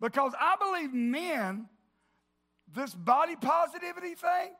[0.00, 1.68] Because I believe men,
[2.74, 4.50] this body positivity thing,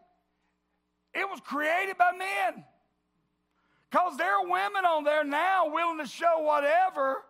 [1.15, 2.65] it was created by men.
[3.91, 7.23] Because there are women on there now willing to show whatever.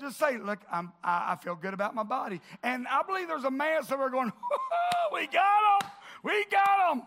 [0.00, 2.40] Just say, look, I'm, I, I feel good about my body.
[2.62, 4.32] And I believe there's a man somewhere going,
[5.12, 5.90] we got him.
[6.24, 7.02] We got him.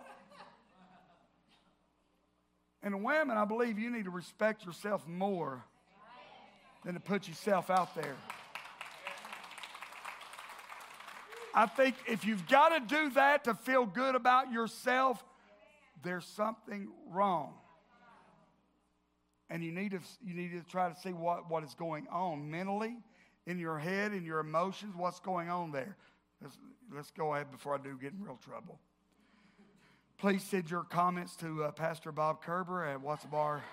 [2.84, 5.65] And women, I believe you need to respect yourself more
[6.84, 8.15] than to put yourself out there.
[11.54, 15.24] I think if you've got to do that to feel good about yourself,
[16.04, 17.54] there's something wrong.
[19.50, 22.50] and you need to, you need to try to see what, what is going on
[22.50, 22.96] mentally,
[23.46, 25.98] in your head, in your emotions, what's going on there.
[26.41, 26.58] Let's,
[26.94, 28.80] let's go ahead before I do get in real trouble.
[30.17, 33.63] Please send your comments to uh, Pastor Bob Kerber at Watts Bar.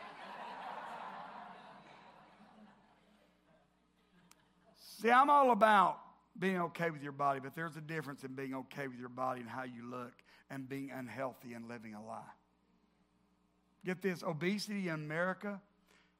[5.00, 6.00] See, I'm all about
[6.36, 9.40] being okay with your body, but there's a difference in being okay with your body
[9.40, 10.12] and how you look
[10.50, 12.22] and being unhealthy and living a lie.
[13.84, 15.60] Get this obesity in America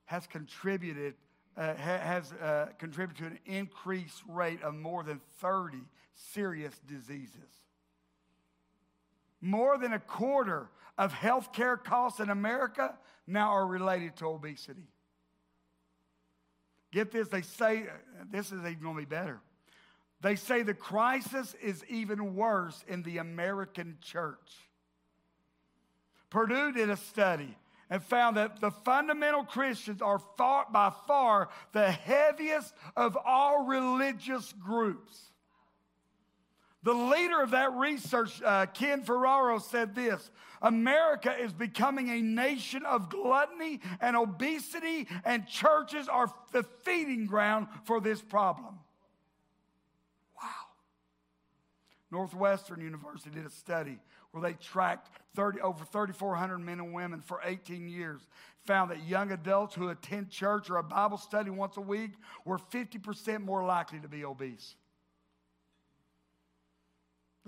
[0.04, 1.14] has contributed,
[1.56, 5.78] uh, ha- has uh, contributed to an increased rate of more than 30
[6.14, 7.64] serious diseases.
[9.40, 14.88] More than a quarter of healthcare costs in America now are related to obesity.
[16.92, 17.87] Get this, they say,
[18.31, 19.40] this is even going to be better.
[20.20, 24.68] They say the crisis is even worse in the American church.
[26.31, 27.57] Purdue did a study
[27.90, 34.53] and found that the fundamental Christians are far, by far the heaviest of all religious
[34.53, 35.31] groups.
[36.88, 40.31] The leader of that research, uh, Ken Ferraro, said this
[40.62, 47.66] America is becoming a nation of gluttony and obesity, and churches are the feeding ground
[47.85, 48.79] for this problem.
[50.42, 50.48] Wow.
[52.11, 53.98] Northwestern University did a study
[54.31, 58.27] where they tracked 30, over 3,400 men and women for 18 years,
[58.64, 62.12] found that young adults who attend church or a Bible study once a week
[62.46, 64.74] were 50% more likely to be obese.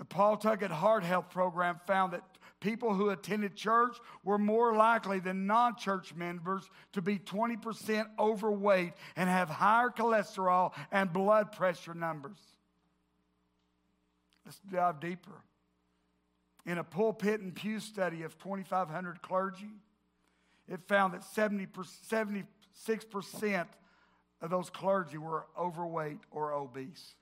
[0.00, 2.22] The Paul Pawtucket Heart Health Program found that
[2.58, 8.94] people who attended church were more likely than non church members to be 20% overweight
[9.14, 12.38] and have higher cholesterol and blood pressure numbers.
[14.46, 15.42] Let's dive deeper.
[16.64, 19.74] In a pulpit and pew study of 2,500 clergy,
[20.66, 21.66] it found that 70
[22.10, 23.66] 76%
[24.40, 27.16] of those clergy were overweight or obese.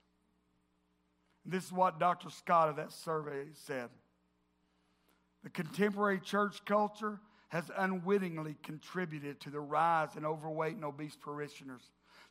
[1.49, 2.29] This is what Dr.
[2.29, 3.89] Scott of that survey said.
[5.43, 11.81] The contemporary church culture has unwittingly contributed to the rise in overweight and obese parishioners.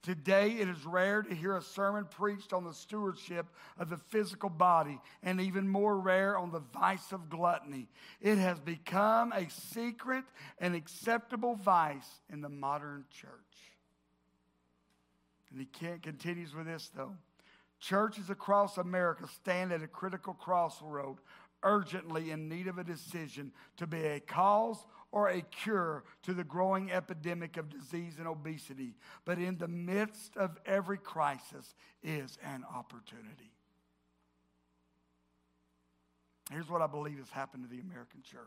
[0.02, 3.46] Today, it is rare to hear a sermon preached on the stewardship
[3.78, 7.88] of the physical body, and even more rare on the vice of gluttony.
[8.20, 10.24] It has become a secret
[10.60, 13.32] and acceptable vice in the modern church.
[15.50, 17.16] And he continues with this, though.
[17.80, 21.18] Churches across America stand at a critical crossroad,
[21.62, 26.44] urgently in need of a decision to be a cause or a cure to the
[26.44, 28.94] growing epidemic of disease and obesity.
[29.24, 33.52] But in the midst of every crisis is an opportunity.
[36.50, 38.42] Here's what I believe has happened to the American church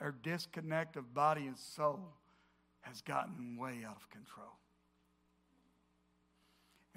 [0.00, 2.00] our disconnect of body and soul
[2.80, 4.58] has gotten way out of control.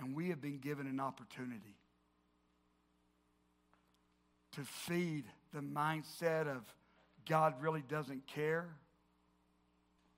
[0.07, 1.75] And we have been given an opportunity
[4.53, 6.63] to feed the mindset of
[7.27, 8.69] God really doesn't care,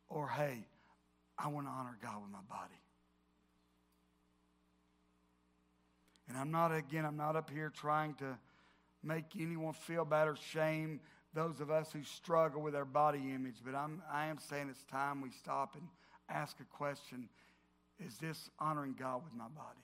[0.08, 0.64] or hey,
[1.40, 2.80] I want to honor God with my body.
[6.28, 8.38] And I'm not, again, I'm not up here trying to
[9.02, 11.00] make anyone feel bad or shame
[11.34, 14.84] those of us who struggle with our body image, but I'm, I am saying it's
[14.84, 15.88] time we stop and
[16.30, 17.28] ask a question
[18.06, 19.80] Is this honoring God with my body?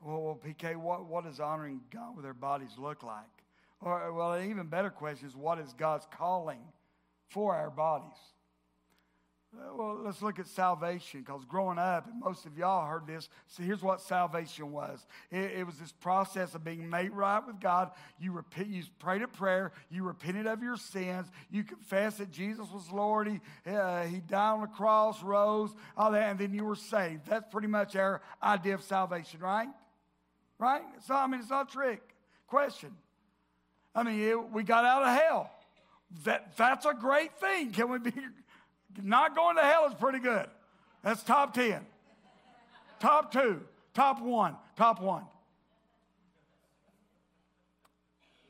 [0.00, 3.24] Well, well PK, what, what does honoring God with our bodies look like?
[3.80, 6.60] Or, well, an even better question is what is God's calling
[7.28, 8.18] for our bodies?
[9.54, 13.28] Well, let's look at salvation because growing up, most of y'all heard this.
[13.48, 17.60] So here's what salvation was it, it, was this process of being made right with
[17.60, 17.90] God.
[18.18, 22.66] You, repent, you prayed a prayer, you repented of your sins, you confessed that Jesus
[22.72, 26.64] was Lord, He, uh, he died on the cross, rose, all that, and then you
[26.64, 27.26] were saved.
[27.26, 29.68] That's pretty much our idea of salvation, right?
[30.58, 30.82] Right?
[31.06, 32.00] So, I mean, it's not a trick.
[32.46, 32.96] Question.
[33.94, 35.50] I mean, it, we got out of hell.
[36.24, 37.72] That, that's a great thing.
[37.72, 38.12] Can we be
[39.02, 40.46] not going to hell is pretty good.
[41.02, 41.80] That's top 10.
[43.00, 43.60] top two,
[43.94, 45.24] top one, top one.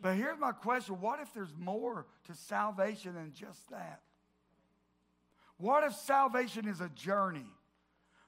[0.01, 4.01] But here's my question what if there's more to salvation than just that?
[5.59, 7.47] What if salvation is a journey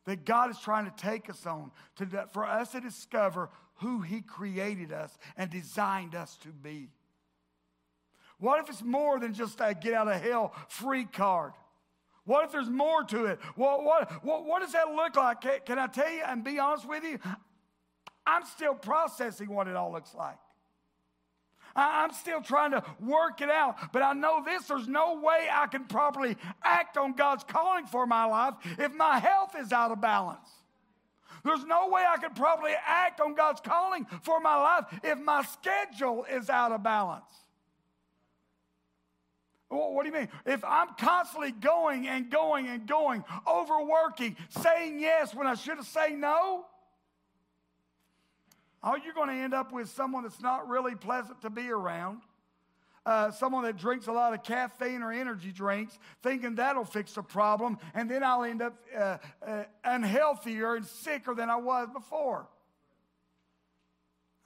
[0.04, 4.20] that God is trying to take us on to, for us to discover who He
[4.20, 6.90] created us and designed us to be?
[8.38, 11.52] What if it's more than just a get out of hell free card?
[12.24, 13.38] What if there's more to it?
[13.54, 15.42] What, what, what, what does that look like?
[15.42, 17.18] Can, can I tell you and be honest with you?
[18.26, 20.38] I'm still processing what it all looks like.
[21.76, 23.92] I, am still trying to work it out.
[23.92, 28.06] But I know this there's no way I can properly act on God's calling for
[28.06, 30.48] my life if my health is out of balance.
[31.44, 35.42] There's no way I can properly act on God's calling for my life if my
[35.42, 37.43] schedule is out of balance.
[39.68, 40.28] What do you mean?
[40.46, 45.86] If I'm constantly going and going and going, overworking, saying yes when I should have
[45.86, 46.66] said no,
[48.82, 52.20] oh, you're going to end up with someone that's not really pleasant to be around.
[53.06, 57.22] Uh, someone that drinks a lot of caffeine or energy drinks, thinking that'll fix the
[57.22, 62.46] problem, and then I'll end up uh, uh, unhealthier and sicker than I was before.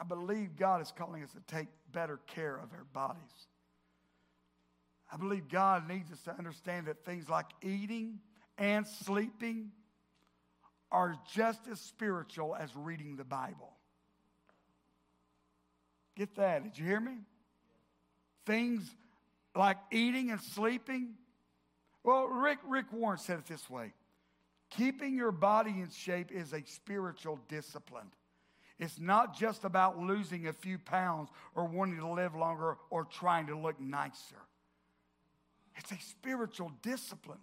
[0.01, 3.47] I believe God is calling us to take better care of our bodies.
[5.11, 8.21] I believe God needs us to understand that things like eating
[8.59, 9.71] and sleeping
[10.91, 13.73] are just as spiritual as reading the Bible.
[16.17, 16.65] Get that?
[16.65, 17.17] Did you hear me?
[18.45, 18.83] Things
[19.55, 21.15] like eating and sleeping.
[22.03, 23.93] Well, Rick, Rick Warren said it this way
[24.71, 28.11] keeping your body in shape is a spiritual discipline.
[28.79, 33.47] It's not just about losing a few pounds or wanting to live longer or trying
[33.47, 34.37] to look nicer.
[35.79, 37.39] It's a spiritual discipline.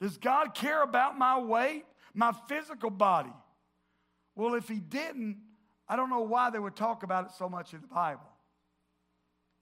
[0.00, 1.84] Does God care about my weight,
[2.14, 3.32] my physical body?
[4.34, 5.38] Well, if He didn't,
[5.88, 8.22] I don't know why they would talk about it so much in the Bible.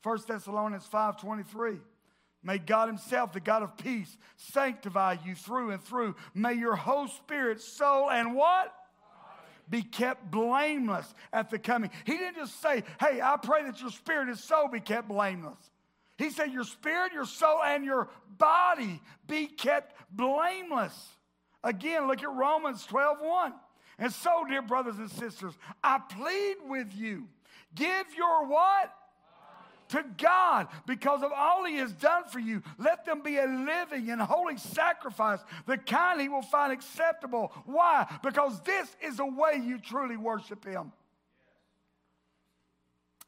[0.03, 1.81] 1 Thessalonians 5:23.
[2.43, 6.15] May God Himself, the God of peace, sanctify you through and through.
[6.33, 8.73] May your whole spirit, soul, and what?
[9.69, 11.91] Be kept blameless at the coming.
[12.05, 15.59] He didn't just say, Hey, I pray that your spirit and soul be kept blameless.
[16.19, 18.09] He said, Your spirit, your soul, and your
[18.39, 20.95] body be kept blameless.
[21.63, 23.53] Again, look at Romans 12 1.
[23.99, 27.29] And so, dear brothers and sisters, I plead with you,
[27.75, 28.93] give your what?
[29.89, 32.63] to God because of all He has done for you.
[32.79, 37.53] Let them be a living and holy sacrifice, the kind He will find acceptable.
[37.67, 38.07] Why?
[38.23, 40.93] Because this is the way you truly worship Him.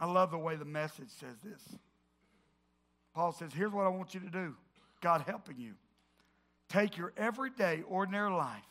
[0.01, 1.79] I love the way the message says this.
[3.19, 4.55] Paul says, Here's what I want you to do
[5.01, 5.73] God helping you.
[6.69, 8.63] Take your everyday, ordinary life.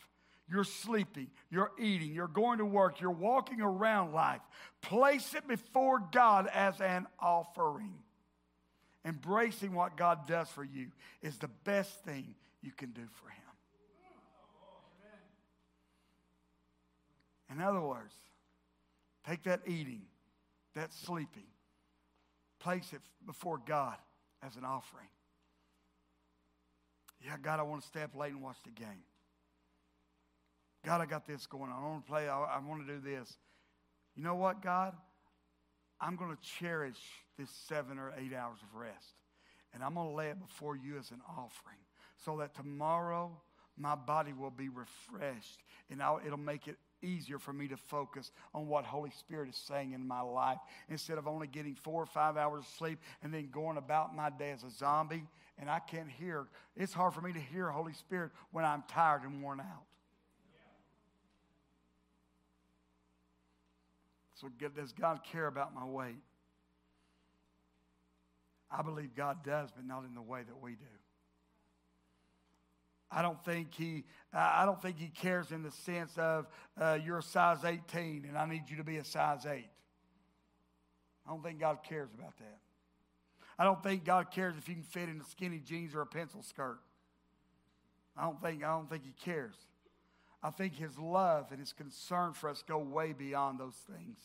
[0.49, 4.39] You're sleeping, you're eating, you're going to work, you're walking around life.
[4.81, 7.93] Place it before God as an offering.
[9.03, 10.91] Embracing what God does for you
[11.21, 13.43] is the best thing you can do for Him.
[17.51, 18.13] In other words,
[19.27, 20.03] take that eating,
[20.73, 21.47] that sleeping,
[22.61, 23.97] place it before God
[24.45, 25.07] as an offering.
[27.25, 29.03] Yeah, God, I want to stay up late and watch the game.
[30.85, 31.83] God, I got this going on.
[31.83, 32.29] I want to play.
[32.29, 33.37] I, I want to do this.
[34.15, 34.93] You know what, God?
[35.99, 36.97] I'm going to cherish
[37.37, 39.15] this seven or eight hours of rest.
[39.73, 41.77] And I'm going to lay it before you as an offering
[42.23, 43.31] so that tomorrow
[43.77, 48.31] my body will be refreshed and I'll, it'll make it easier for me to focus
[48.53, 52.05] on what Holy Spirit is saying in my life instead of only getting four or
[52.05, 55.23] five hours of sleep and then going about my day as a zombie
[55.59, 56.47] and I can't hear.
[56.75, 59.83] It's hard for me to hear Holy Spirit when I'm tired and worn out.
[64.35, 66.21] So, does God care about my weight?
[68.69, 70.96] I believe God does, but not in the way that we do.
[73.09, 74.03] I don't think he,
[74.33, 76.47] I don't think he cares in the sense of
[76.79, 79.65] uh, you're a size 18 and I need you to be a size 8.
[81.25, 82.59] I don't think God cares about that.
[83.59, 86.05] I don't think God cares if you can fit in a skinny jeans or a
[86.05, 86.79] pencil skirt.
[88.15, 89.55] I don't think, I don't think he cares.
[90.43, 94.17] I think his love and his concern for us go way beyond those things.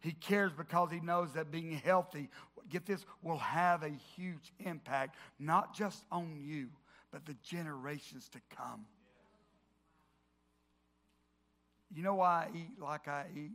[0.00, 2.28] He cares because he knows that being healthy,
[2.68, 6.68] get this, will have a huge impact, not just on you,
[7.16, 8.84] but the generations to come.
[11.90, 13.52] You know why I eat like I eat?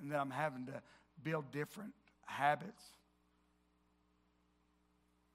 [0.00, 0.80] And that I'm having to
[1.24, 1.92] build different
[2.24, 2.84] habits?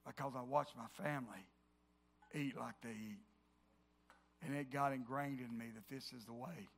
[0.08, 1.46] Because I watch my family
[2.34, 3.20] eat like they eat.
[4.46, 6.70] And it got ingrained in me that this is the way.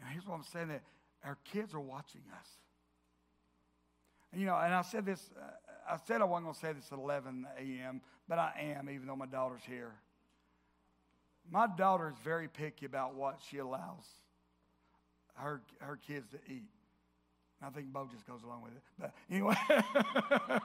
[0.00, 0.82] And here's what I'm saying that
[1.24, 2.46] our kids are watching us.
[4.30, 5.44] And, you know, and I said this, uh,
[5.90, 9.06] I said I wasn't going to say this at 11 a.m., but I am, even
[9.06, 9.92] though my daughter's here.
[11.50, 14.04] My daughter is very picky about what she allows
[15.34, 16.68] her, her kids to eat.
[17.62, 18.82] I think Bo just goes along with it.
[18.98, 19.54] But anyway,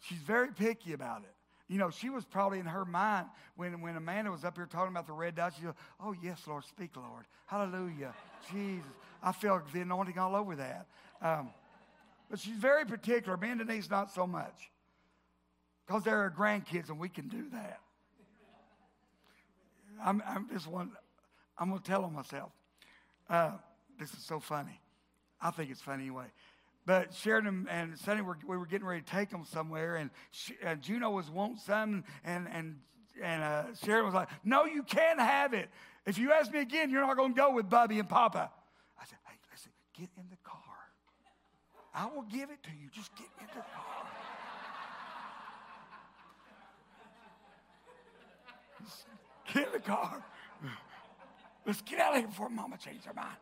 [0.00, 1.32] she's very picky about it.
[1.68, 3.26] You know, she was probably in her mind
[3.56, 5.54] when, when Amanda was up here talking about the red dot.
[5.56, 7.24] She goes, Oh, yes, Lord, speak, Lord.
[7.46, 8.14] Hallelujah.
[8.52, 8.86] Jesus.
[9.22, 10.86] I feel the anointing all over that.
[11.20, 11.50] Um,
[12.30, 13.36] but she's very particular.
[13.36, 14.70] Me and Denise, not so much.
[15.86, 17.80] Because there are grandkids and we can do that.
[20.04, 20.90] I'm, I'm just one,
[21.58, 22.50] I'm going to tell on myself.
[23.30, 23.52] Uh,
[23.98, 24.80] this is so funny.
[25.40, 26.26] I think it's funny anyway.
[26.86, 30.54] But Sheridan and Sonny were, we were getting ready to take them somewhere, and she,
[30.64, 32.76] uh, Juno was wanting some, and and
[33.20, 35.68] and uh, Sheridan was like, "No, you can't have it.
[36.06, 38.52] If you ask me again, you're not going to go with Bubby and Papa."
[39.00, 40.62] I said, "Hey, listen, get in the car.
[41.96, 42.90] I will give it to you.
[42.92, 44.06] Just get in the car."
[49.52, 50.22] get in the car.
[51.64, 53.36] Let's get out of here before Mama changes her mind.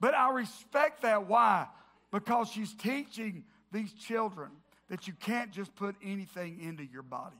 [0.00, 1.26] But I respect that.
[1.26, 1.66] Why?
[2.12, 4.50] Because she's teaching these children
[4.88, 7.36] that you can't just put anything into your bodies.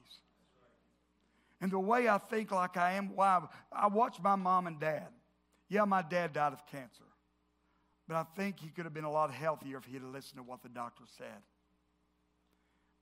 [1.60, 3.40] And the way I think like I am, why?
[3.72, 5.08] I watch my mom and dad.
[5.68, 7.05] Yeah, my dad died of cancer.
[8.08, 10.42] But I think he could have been a lot healthier if he had listened to
[10.42, 11.42] what the doctor said.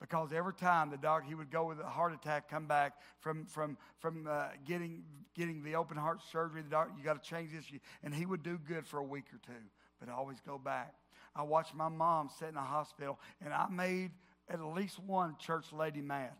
[0.01, 3.45] Because every time the doctor, he would go with a heart attack, come back from,
[3.45, 5.03] from, from uh, getting,
[5.35, 6.61] getting the open heart surgery.
[6.61, 7.65] The doctor, you got to change this.
[8.03, 9.59] And he would do good for a week or two,
[9.99, 10.93] but always go back.
[11.35, 14.11] I watched my mom sit in a hospital, and I made
[14.49, 16.31] at least one church lady mad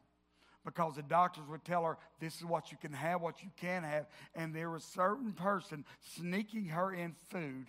[0.66, 3.86] because the doctors would tell her this is what you can have, what you can't
[3.86, 7.68] have, and there was a certain person sneaking her in food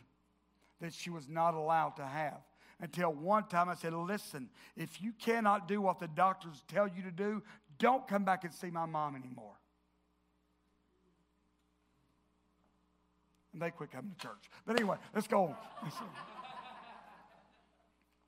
[0.81, 2.41] that she was not allowed to have
[2.81, 7.03] until one time I said, Listen, if you cannot do what the doctors tell you
[7.03, 7.43] to do,
[7.79, 9.55] don't come back and see my mom anymore.
[13.53, 14.51] And they quit coming to church.
[14.67, 15.57] But anyway, let's go on.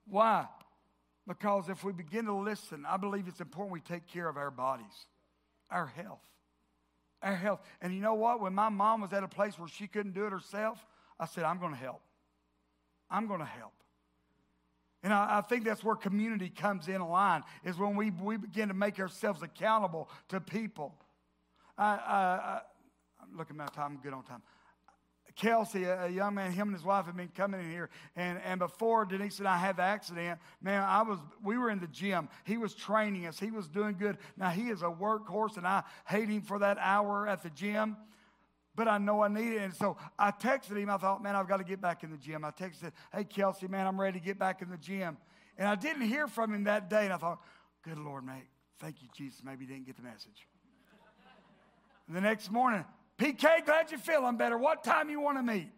[0.08, 0.46] Why?
[1.26, 4.50] Because if we begin to listen, I believe it's important we take care of our
[4.50, 4.86] bodies,
[5.70, 6.22] our health.
[7.22, 7.60] Our health.
[7.82, 8.40] And you know what?
[8.40, 10.78] When my mom was at a place where she couldn't do it herself,
[11.20, 12.00] I said, I'm going to help.
[13.10, 13.72] I'm going to help.
[15.02, 18.68] And I, I, think that's where community comes in line, is when we, we begin
[18.68, 20.94] to make ourselves accountable to people.
[21.76, 22.60] I, I,
[23.22, 24.42] am looking at my time, I'm good on time.
[25.36, 28.40] Kelsey, a, a, young man, him and his wife have been coming in here, and,
[28.44, 31.86] and before Denise and I had the accident, man, I was we were in the
[31.86, 32.28] gym.
[32.42, 33.38] He was training us.
[33.38, 34.18] He was doing good.
[34.36, 37.96] Now he is a workhorse, and I hate him for that hour at the gym
[38.78, 39.62] but I know I need it.
[39.62, 40.88] And so I texted him.
[40.88, 42.44] I thought, man, I've got to get back in the gym.
[42.44, 45.16] I texted, hey, Kelsey, man, I'm ready to get back in the gym.
[45.58, 47.02] And I didn't hear from him that day.
[47.02, 47.42] And I thought,
[47.82, 48.46] good Lord, mate,
[48.78, 49.40] thank you, Jesus.
[49.44, 50.46] Maybe he didn't get the message.
[52.08, 52.84] the next morning,
[53.18, 54.56] PK, glad you're feeling better.
[54.56, 55.72] What time you want to meet?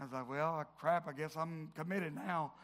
[0.00, 2.54] I was like, well, crap, I guess I'm committed now.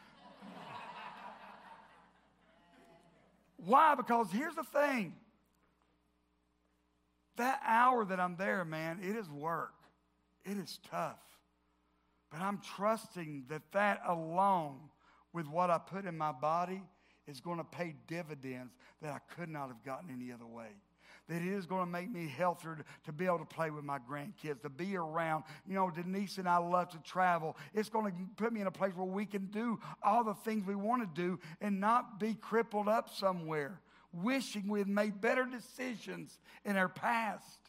[3.57, 3.93] Why?
[3.93, 5.13] Because here's the thing
[7.39, 9.73] that hour that I'm there, man, it is work.
[10.45, 11.19] It is tough.
[12.31, 14.77] But I'm trusting that that alone,
[15.33, 16.81] with what I put in my body,
[17.27, 20.67] is going to pay dividends that I could not have gotten any other way.
[21.27, 23.99] That it is going to make me healthier to, be able to play with my
[23.99, 25.43] grandkids, to be around.
[25.67, 27.55] You know, Denise and I love to travel.
[27.73, 30.65] It's going to put me in a place where we can do all the things
[30.65, 33.79] we want to do and not be crippled up somewhere
[34.11, 37.59] wishing we had made better decisions in our past.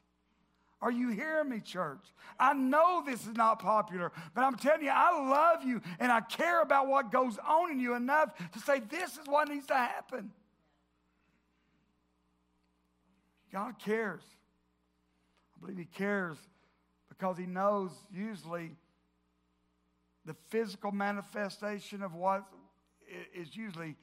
[0.82, 2.00] Are you hearing me, church?
[2.38, 6.22] I know this is not popular, but I'm telling you, I love you and I
[6.22, 9.74] care about what goes on in you enough to say this is what needs to
[9.74, 10.30] happen.
[13.52, 14.22] God cares.
[15.54, 16.38] I believe He cares
[17.10, 18.70] because He knows usually
[20.24, 22.44] the physical manifestation of what
[23.34, 23.96] is usually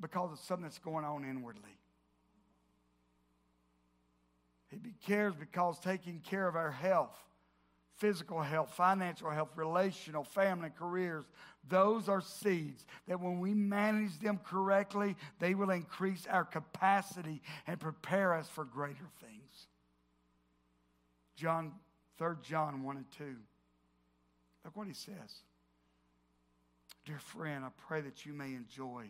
[0.00, 1.79] because of something that's going on inwardly.
[4.70, 7.16] He cares because taking care of our health,
[7.96, 11.24] physical health, financial health, relational, family, careers,
[11.68, 17.80] those are seeds that when we manage them correctly, they will increase our capacity and
[17.80, 19.66] prepare us for greater things.
[21.36, 21.72] John,
[22.18, 23.36] 3 John 1 and 2.
[24.64, 25.42] Look what he says.
[27.06, 29.06] Dear friend, I pray that you may enjoy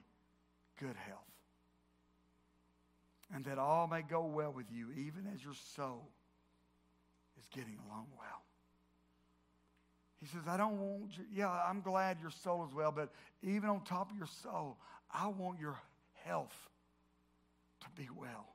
[0.78, 1.29] good health
[3.34, 6.08] and that all may go well with you, even as your soul
[7.38, 8.42] is getting along well.
[10.20, 13.10] He says, I don't want you, yeah, I'm glad your soul is well, but
[13.42, 14.76] even on top of your soul,
[15.12, 15.78] I want your
[16.24, 16.68] health
[17.80, 18.46] to be well.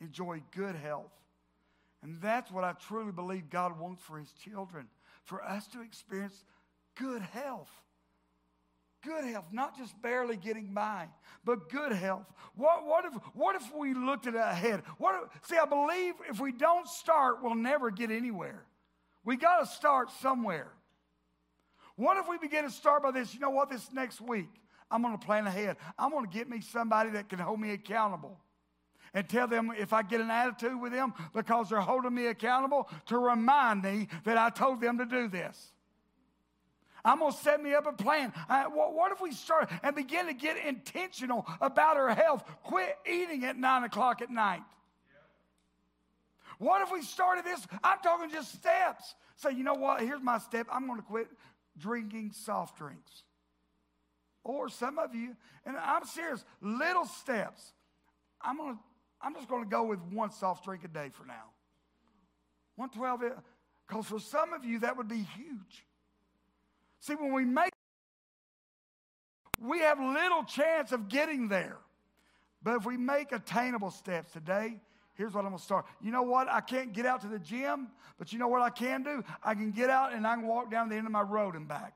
[0.00, 1.12] Enjoy good health.
[2.02, 4.88] And that's what I truly believe God wants for his children,
[5.22, 6.42] for us to experience
[6.96, 7.70] good health.
[9.02, 11.08] Good health, not just barely getting by,
[11.44, 12.26] but good health.
[12.56, 14.82] What, what, if, what if we looked at it ahead?
[14.98, 18.64] What see, I believe if we don't start, we'll never get anywhere.
[19.24, 20.68] We got to start somewhere.
[21.96, 23.34] What if we begin to start by this?
[23.34, 23.70] You know what?
[23.70, 24.48] This next week,
[24.90, 25.76] I'm going to plan ahead.
[25.98, 28.38] I'm going to get me somebody that can hold me accountable
[29.14, 32.88] and tell them if I get an attitude with them because they're holding me accountable
[33.06, 35.72] to remind me that I told them to do this.
[37.04, 38.32] I'm going to set me up a plan.
[38.48, 42.44] Uh, what, what, if we start and begin to get intentional about our health?
[42.62, 44.62] Quit eating at 9 o'clock at night.
[46.58, 47.66] What if we started this?
[47.82, 49.14] I'm talking just steps.
[49.36, 50.00] Say, you know what?
[50.00, 50.68] Here's my step.
[50.70, 51.26] I'm going to quit
[51.76, 53.24] drinking soft drinks.
[54.44, 55.36] Or some of you,
[55.66, 57.72] and I'm serious, little steps.
[58.40, 58.80] I'm going to
[59.22, 61.52] I'm just going to go with one soft drink a day for now.
[62.76, 63.40] 112,
[63.86, 65.86] because for some of you, that would be huge.
[67.02, 67.72] See, when we make,
[69.60, 71.78] we have little chance of getting there.
[72.62, 74.78] But if we make attainable steps today,
[75.14, 75.84] here's what I'm to start.
[76.00, 76.48] You know what?
[76.48, 77.88] I can't get out to the gym,
[78.20, 79.24] but you know what I can do?
[79.42, 81.66] I can get out and I can walk down the end of my road and
[81.66, 81.92] back.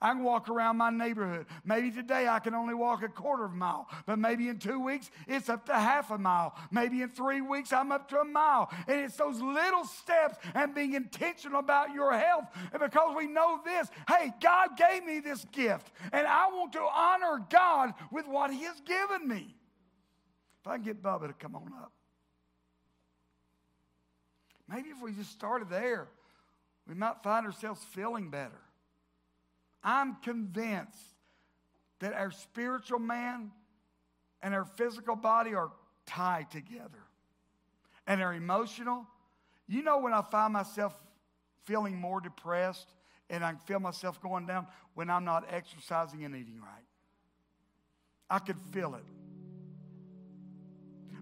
[0.00, 1.46] I can walk around my neighborhood.
[1.64, 4.78] Maybe today I can only walk a quarter of a mile, but maybe in two
[4.78, 6.54] weeks it's up to half a mile.
[6.70, 8.70] Maybe in three weeks I'm up to a mile.
[8.86, 12.44] And it's those little steps and being intentional about your health.
[12.72, 16.80] And because we know this, hey, God gave me this gift, and I want to
[16.80, 19.56] honor God with what He has given me.
[20.60, 21.92] If I can get Bubba to come on up.
[24.68, 26.08] Maybe if we just started there,
[26.86, 28.60] we might find ourselves feeling better.
[29.88, 30.98] I'm convinced
[32.00, 33.50] that our spiritual man
[34.42, 35.70] and our physical body are
[36.04, 36.98] tied together.
[38.06, 39.06] And our emotional,
[39.66, 40.94] you know, when I find myself
[41.64, 42.92] feeling more depressed
[43.30, 46.84] and I feel myself going down when I'm not exercising and eating right.
[48.28, 49.04] I could feel it.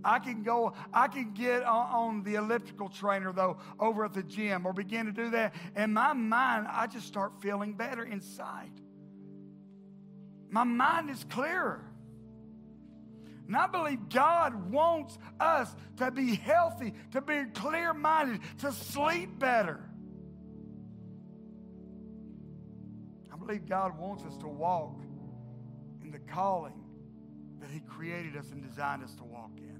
[0.07, 4.23] I can go, I can get on, on, the elliptical trainer though over at the
[4.23, 5.55] gym or begin to do that.
[5.75, 8.71] And my mind, I just start feeling better inside.
[10.49, 11.85] My mind is clearer.
[13.49, 19.39] And I believe God wants us to be healthy, to be clear minded, to sleep
[19.41, 19.81] better.
[23.33, 25.01] I believe God wants us to walk
[26.03, 26.85] in the calling
[27.61, 29.76] that He created us and designed us to walk in.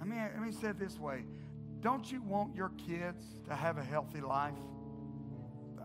[0.00, 1.24] I mean, let me say it this way.
[1.80, 4.54] Don't you want your kids to have a healthy life?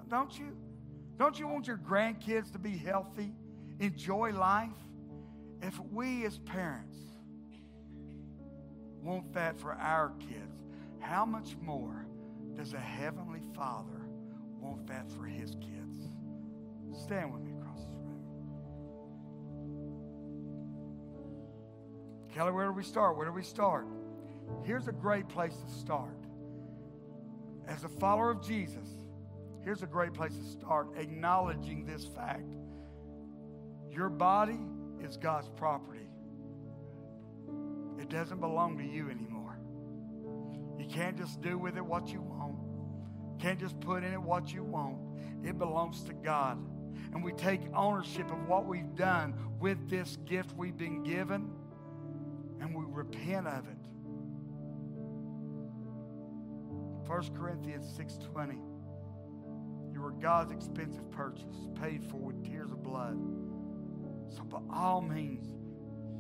[0.09, 0.55] Don't you?
[1.18, 3.34] Don't you want your grandkids to be healthy,
[3.80, 4.70] enjoy life?
[5.61, 6.97] If we as parents
[9.01, 10.61] want that for our kids,
[10.99, 12.05] how much more
[12.55, 14.07] does a heavenly Father
[14.59, 15.97] want that for his kids?
[17.03, 18.22] Stand with me across this room.
[22.34, 23.18] Kelly, where do we start?
[23.18, 23.88] Where do we start?
[24.64, 26.18] Here's a great place to start.
[27.68, 28.88] As a follower of Jesus,
[29.64, 32.56] here's a great place to start acknowledging this fact.
[33.89, 34.60] Your body
[35.02, 36.08] is God's property.
[38.00, 39.58] It doesn't belong to you anymore.
[40.78, 42.58] You can't just do with it what you want.
[43.39, 44.98] Can't just put in it what you want.
[45.44, 46.58] It belongs to God.
[47.14, 51.50] And we take ownership of what we've done with this gift we've been given
[52.60, 53.83] and we repent of it.
[57.06, 58.60] 1 Corinthians 6:20.
[59.91, 63.18] You were God's expensive purchase, paid for with tears of blood.
[64.30, 65.54] So by all means,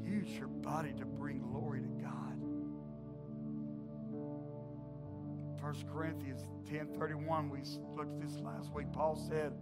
[0.03, 2.39] use your body to bring glory to God.
[5.61, 7.63] 1 Corinthians 10:31, we
[7.95, 8.91] looked at this last week.
[8.91, 9.53] Paul said,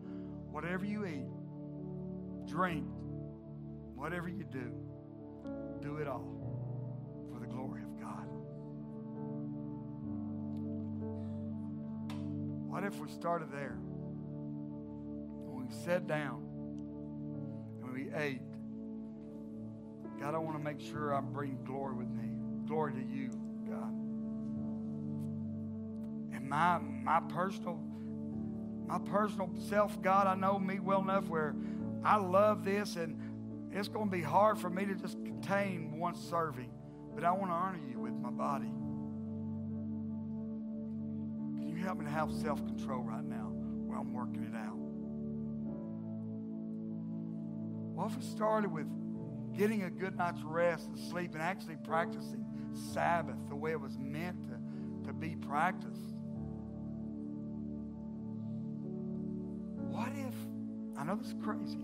[0.49, 1.29] whatever you eat,
[2.47, 2.85] drink,
[3.95, 4.73] whatever you do,
[5.79, 6.40] do it all
[12.91, 13.77] if we started there?
[15.47, 16.43] When we sat down
[17.83, 18.41] and we ate,
[20.19, 22.29] God, I want to make sure I bring glory with me.
[22.67, 23.29] Glory to you,
[23.67, 23.91] God.
[26.35, 27.79] And my my personal
[28.87, 31.55] my personal self, God, I know me well enough where
[32.03, 36.13] I love this and it's going to be hard for me to just contain one
[36.13, 36.69] serving,
[37.15, 38.69] but I want to honor you with my body
[41.91, 44.77] help me to have self control right now while I'm working it out?
[47.93, 48.87] What if it started with
[49.57, 52.45] getting a good night's rest and sleep and actually practicing
[52.93, 56.15] Sabbath the way it was meant to, to be practiced?
[59.75, 60.33] What if,
[60.97, 61.83] I know this is crazy,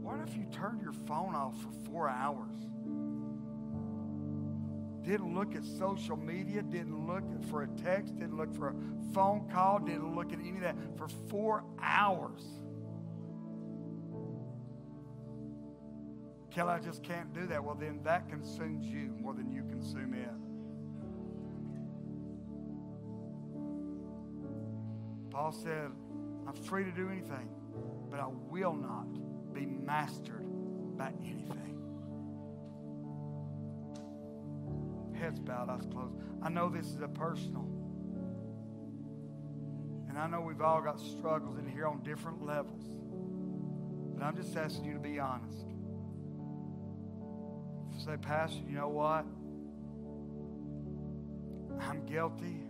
[0.00, 2.56] what if you turned your phone off for four hours?
[5.08, 8.74] Didn't look at social media, didn't look for a text, didn't look for a
[9.14, 12.42] phone call, didn't look at any of that for four hours.
[16.50, 17.64] Kelly, I just can't do that.
[17.64, 20.28] Well, then that consumes you more than you consume it.
[25.30, 25.90] Paul said,
[26.46, 27.48] I'm free to do anything,
[28.10, 30.44] but I will not be mastered
[30.98, 31.37] by anything.
[35.28, 36.14] Heads bowed, eyes closed.
[36.42, 37.68] I know this is a personal.
[40.08, 42.82] And I know we've all got struggles in here on different levels.
[44.14, 45.66] But I'm just asking you to be honest.
[48.06, 49.26] Say, Pastor, you know what?
[51.78, 52.62] I'm guilty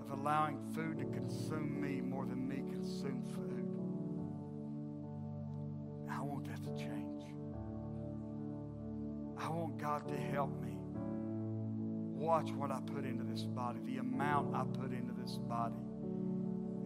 [0.00, 3.68] of allowing food to consume me more than me consume food.
[6.10, 7.22] I want that to change.
[9.38, 10.71] I want God to help me.
[12.22, 15.74] Watch what I put into this body, the amount I put into this body.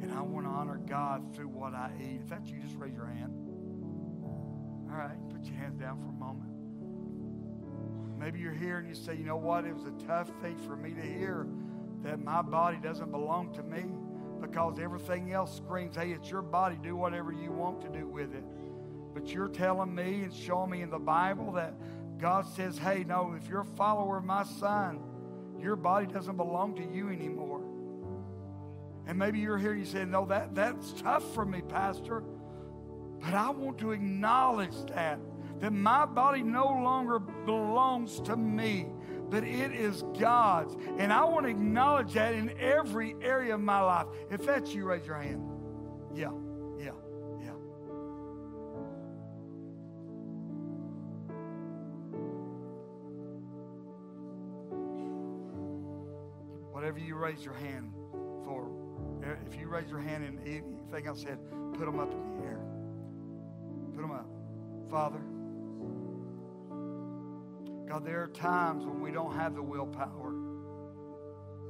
[0.01, 2.21] And I want to honor God through what I eat.
[2.23, 3.35] If that's you, just raise your hand.
[4.91, 6.51] All right, put your hands down for a moment.
[8.19, 9.67] Maybe you're here and you say, you know what?
[9.67, 11.47] It was a tough thing for me to hear
[12.03, 13.85] that my body doesn't belong to me
[14.41, 16.79] because everything else screams, hey, it's your body.
[16.83, 18.45] Do whatever you want to do with it.
[19.13, 21.75] But you're telling me and showing me in the Bible that
[22.17, 24.99] God says, hey, no, if you're a follower of my son,
[25.61, 27.63] your body doesn't belong to you anymore.
[29.07, 32.23] And maybe you're here and you say, no, that, that's tough for me, Pastor.
[33.21, 35.19] But I want to acknowledge that,
[35.61, 38.87] that my body no longer belongs to me,
[39.31, 40.77] but it is God's.
[40.99, 44.07] And I want to acknowledge that in every area of my life.
[44.31, 45.49] If that's you, raise your hand.
[46.15, 46.33] Yeah.
[56.97, 57.93] Whatever you raise your hand
[58.43, 58.71] for,
[59.47, 61.39] if you raise your hand in anything I said,
[61.75, 62.61] put them up in the air.
[63.95, 64.27] Put them up.
[64.89, 65.21] Father,
[67.87, 70.33] God, there are times when we don't have the willpower.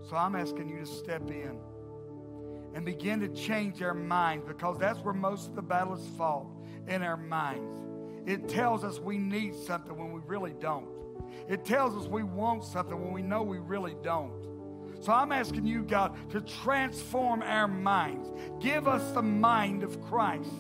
[0.09, 1.59] So I'm asking you to step in
[2.75, 6.47] and begin to change our minds because that's where most of the battle is fought
[6.87, 7.81] in our minds.
[8.27, 10.87] It tells us we need something when we really don't.
[11.49, 14.47] It tells us we want something when we know we really don't.
[15.07, 18.29] So I'm asking you, God, to transform our minds.
[18.59, 20.51] Give us the mind of Christ.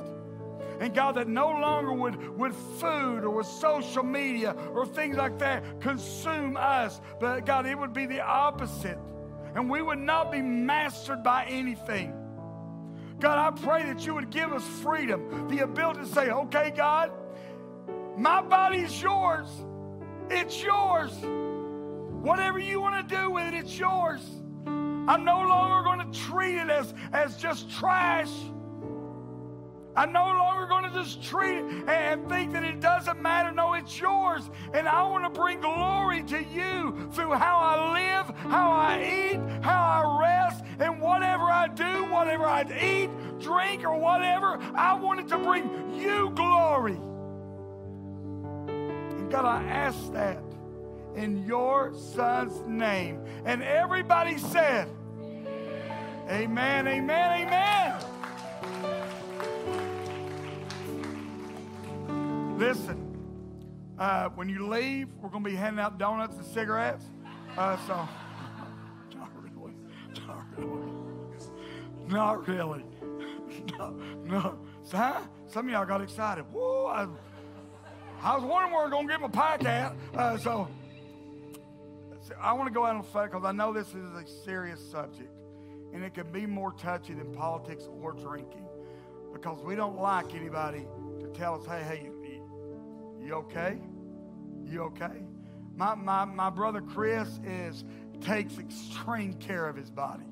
[0.78, 5.36] And God, that no longer would, would food or with social media or things like
[5.40, 9.01] that consume us, but God, it would be the opposite.
[9.57, 12.14] And we would not be mastered by anything.
[13.18, 17.11] God, I pray that you would give us freedom, the ability to say, okay, God,
[18.16, 19.49] my body is yours.
[20.30, 21.11] It's yours.
[22.22, 24.36] Whatever you want to do with it, it's yours.
[25.09, 28.30] I'm no longer going to treat it as, as just trash.
[29.96, 33.50] I'm no longer going to just treat it and think that it doesn't matter.
[33.50, 34.50] No, it's yours.
[34.74, 39.40] And I want to bring glory to you through how I live, how I eat,
[39.64, 44.59] how I rest, and whatever I do, whatever I eat, drink, or whatever.
[44.74, 46.98] I want it to bring you glory.
[48.68, 50.42] And God, I ask that
[51.14, 53.20] in your son's name.
[53.46, 54.88] And everybody said,
[56.29, 58.03] Amen, amen, amen.
[62.59, 63.16] Listen,
[63.97, 67.05] uh, when you leave, we're going to be handing out donuts and cigarettes.
[67.57, 67.95] Uh, so,
[69.16, 69.72] not really.
[70.27, 70.93] Not really.
[72.09, 72.85] Not really.
[73.79, 73.91] No,
[74.24, 74.59] no.
[74.83, 75.20] So, huh?
[75.47, 76.45] Some of y'all got excited.
[76.51, 77.07] Whoa, I,
[78.20, 79.95] I was wondering where we're going to get my pack at.
[80.12, 80.68] Uh, so,
[82.41, 85.36] I want to go out on fact because I know this is a serious subject
[85.97, 88.66] and it can be more touchy than politics or drinking
[89.32, 90.86] because we don't like anybody
[91.20, 93.78] to tell us, hey, hey, you, you okay?
[94.66, 95.24] You okay?
[95.74, 97.82] My, my, my brother Chris is
[98.20, 100.26] takes extreme care of his body.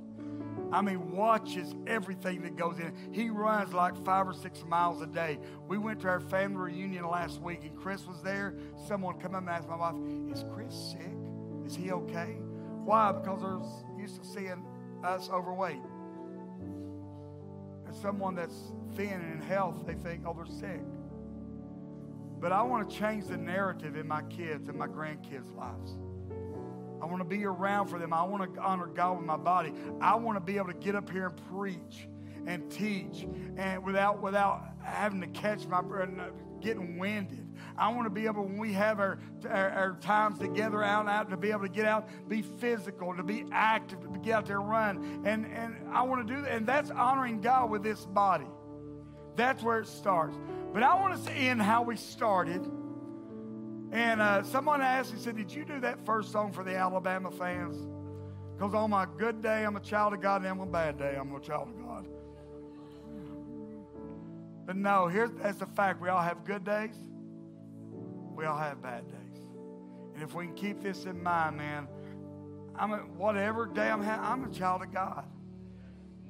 [0.70, 2.92] I mean, watches everything that goes in.
[3.12, 5.38] He runs like five or six miles a day.
[5.66, 8.54] We went to our family reunion last week, and Chris was there.
[8.86, 9.94] Someone come up and asked my wife,
[10.30, 11.16] "Is Chris sick?
[11.64, 12.36] Is he okay?"
[12.84, 13.12] Why?
[13.12, 14.64] Because they're used to seeing
[15.04, 15.82] us overweight.
[17.86, 20.82] And someone that's thin and in health, they think, "Oh, they're sick."
[22.40, 25.96] But I want to change the narrative in my kids and my grandkids' lives.
[27.00, 28.12] I want to be around for them.
[28.12, 29.74] I want to honor God with my body.
[30.00, 32.08] I want to be able to get up here and preach
[32.46, 33.26] and teach
[33.56, 36.20] and without, without having to catch my breath, and
[36.60, 37.43] getting winded.
[37.76, 39.18] I want to be able, when we have our,
[39.48, 43.22] our, our, times together out out, to be able to get out, be physical, to
[43.22, 45.22] be active, to get out there and run.
[45.24, 46.52] And, and I want to do that.
[46.52, 48.46] And that's honoring God with this body.
[49.34, 50.36] That's where it starts.
[50.72, 52.64] But I want to end how we started.
[53.90, 57.30] And uh, someone asked me, said, Did you do that first song for the Alabama
[57.30, 57.76] fans?
[58.56, 61.16] Because on my good day, I'm a child of God, and on my bad day,
[61.18, 62.06] I'm a child of God.
[64.66, 66.00] But no, here's that's the fact.
[66.00, 66.94] We all have good days.
[68.34, 69.42] We all have bad days.
[70.14, 71.88] And if we can keep this in mind, man,
[72.76, 75.24] I'm a, whatever day I'm having, I'm a child of God.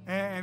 [0.07, 0.32] And